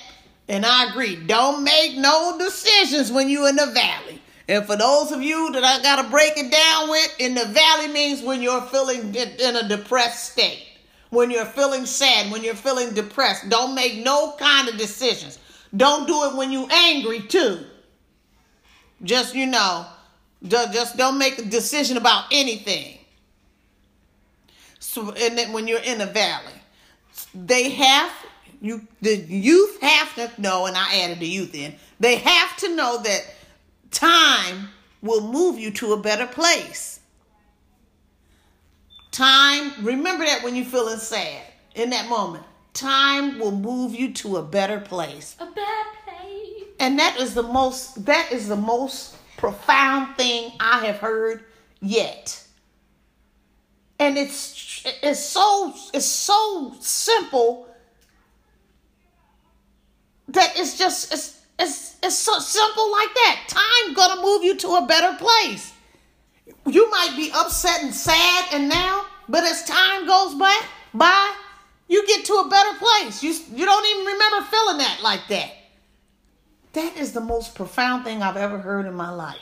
And 0.49 0.65
I 0.65 0.89
agree. 0.89 1.15
Don't 1.15 1.63
make 1.63 1.97
no 1.97 2.37
decisions 2.37 3.11
when 3.11 3.29
you're 3.29 3.49
in 3.49 3.55
the 3.55 3.67
valley. 3.67 4.21
And 4.49 4.65
for 4.65 4.77
those 4.77 5.11
of 5.11 5.21
you 5.21 5.51
that 5.51 5.63
I 5.63 5.81
got 5.81 6.01
to 6.01 6.09
break 6.09 6.33
it 6.37 6.51
down 6.51 6.89
with, 6.89 7.15
in 7.19 7.35
the 7.35 7.45
valley 7.45 7.89
means 7.89 8.21
when 8.21 8.41
you're 8.41 8.61
feeling 8.61 9.13
in 9.13 9.55
a 9.55 9.67
depressed 9.67 10.31
state, 10.31 10.65
when 11.09 11.31
you're 11.31 11.45
feeling 11.45 11.85
sad, 11.85 12.31
when 12.31 12.43
you're 12.43 12.55
feeling 12.55 12.93
depressed. 12.93 13.49
Don't 13.49 13.75
make 13.75 14.03
no 14.03 14.35
kind 14.39 14.69
of 14.69 14.77
decisions. 14.77 15.37
Don't 15.75 16.07
do 16.07 16.23
it 16.25 16.35
when 16.35 16.51
you're 16.51 16.71
angry, 16.71 17.21
too. 17.21 17.65
Just, 19.03 19.35
you 19.35 19.45
know, 19.45 19.85
just 20.43 20.97
don't 20.97 21.17
make 21.17 21.39
a 21.39 21.45
decision 21.45 21.97
about 21.97 22.25
anything. 22.31 22.97
So, 24.79 25.11
and 25.11 25.37
then 25.37 25.53
when 25.53 25.67
you're 25.67 25.79
in 25.81 26.01
a 26.01 26.05
valley, 26.05 26.53
they 27.33 27.69
have 27.71 28.11
you. 28.61 28.87
The 29.01 29.15
youth 29.17 29.81
have 29.81 30.15
to 30.15 30.41
know, 30.41 30.65
and 30.65 30.77
I 30.77 31.01
added 31.01 31.19
the 31.19 31.27
youth 31.27 31.55
in. 31.55 31.75
They 31.99 32.15
have 32.15 32.57
to 32.57 32.75
know 32.75 33.01
that 33.01 33.25
time 33.91 34.69
will 35.01 35.21
move 35.21 35.59
you 35.59 35.71
to 35.71 35.93
a 35.93 35.97
better 35.97 36.27
place. 36.27 36.99
Time, 39.11 39.83
remember 39.83 40.25
that 40.25 40.43
when 40.43 40.55
you're 40.55 40.65
feeling 40.65 40.99
sad 40.99 41.41
in 41.75 41.89
that 41.89 42.07
moment. 42.07 42.43
Time 42.73 43.39
will 43.39 43.51
move 43.51 43.95
you 43.95 44.13
to 44.13 44.37
a 44.37 44.43
better 44.43 44.79
place. 44.79 45.35
A 45.39 45.45
better 45.45 45.89
place. 46.05 46.63
And 46.79 46.99
that 46.99 47.17
is 47.19 47.33
the 47.33 47.43
most 47.43 48.05
that 48.05 48.31
is 48.31 48.47
the 48.47 48.55
most 48.55 49.16
profound 49.37 50.17
thing 50.17 50.51
I 50.59 50.85
have 50.85 50.97
heard 50.97 51.45
yet. 51.79 52.43
And 53.99 54.17
it's 54.17 54.83
it's 55.01 55.23
so 55.23 55.73
it's 55.93 56.05
so 56.05 56.75
simple 56.79 57.67
that 60.27 60.53
it's 60.55 60.77
just 60.77 61.13
it's 61.13 61.41
it's 61.57 61.95
it's 62.03 62.15
so 62.15 62.37
simple 62.39 62.91
like 62.91 63.13
that. 63.13 63.45
Time 63.47 63.93
gonna 63.93 64.21
move 64.21 64.43
you 64.43 64.55
to 64.57 64.67
a 64.75 64.85
better 64.85 65.17
place. 65.17 65.73
You 66.65 66.89
might 66.91 67.13
be 67.15 67.31
upset 67.33 67.81
and 67.81 67.93
sad 67.93 68.45
and 68.53 68.69
now, 68.69 69.05
but 69.29 69.43
as 69.43 69.63
time 69.63 70.05
goes 70.05 70.35
by, 70.35 70.61
by 70.93 71.35
you 71.87 72.05
get 72.05 72.25
to 72.25 72.33
a 72.33 72.49
better 72.49 72.77
place. 72.77 73.23
You 73.23 73.31
you 73.57 73.65
don't 73.65 73.85
even 73.87 74.05
remember 74.05 74.47
feeling 74.47 74.77
that 74.79 74.99
like 75.01 75.27
that. 75.29 75.56
That 76.77 76.95
is 76.95 77.11
the 77.11 77.21
most 77.21 77.55
profound 77.55 78.03
thing 78.05 78.21
I've 78.21 78.37
ever 78.37 78.59
heard 78.59 78.85
in 78.85 78.93
my 78.93 79.09
life. 79.09 79.39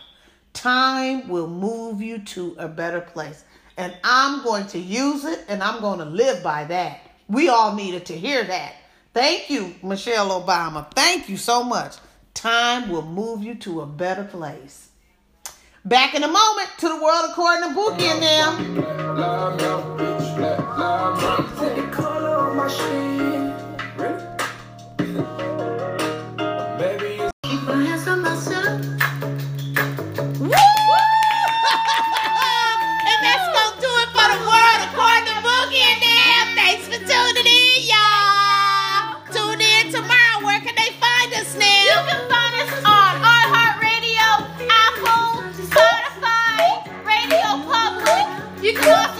Time 0.54 1.28
will 1.28 1.50
move 1.50 2.02
you 2.02 2.19
to 2.19 2.56
a 2.58 2.69
better 2.69 3.02
place. 3.02 3.43
And 3.76 3.93
I'm 4.06 4.41
going 4.41 4.67
to 4.67 4.80
use 4.80 5.26
it 5.26 5.43
and 5.50 5.62
I'm 5.62 5.82
going 5.82 6.00
to 6.00 6.06
live 6.06 6.41
by 6.41 6.63
that. 6.63 7.02
We 7.28 7.50
all 7.50 7.76
needed 7.76 8.06
to 8.06 8.17
hear 8.17 8.41
that. 8.45 8.76
Thank 9.13 9.50
you, 9.50 9.76
Michelle 9.84 10.41
Obama. 10.41 10.89
Thank 10.95 11.28
you 11.28 11.36
so 11.36 11.62
much. 11.62 11.98
Time 12.34 12.88
will 12.88 13.06
move 13.06 13.43
you 13.43 13.56
to 13.56 13.82
a 13.82 13.86
better 13.86 14.24
place. 14.24 14.88
Back 15.84 16.15
in 16.15 16.24
a 16.24 16.30
moment 16.30 16.69
to 16.78 16.88
the 16.88 17.04
world 17.04 17.26
according 17.32 17.67
to 17.67 17.76
Bookie 17.76 18.06
and 18.06 18.24
Yeah. 48.86 49.14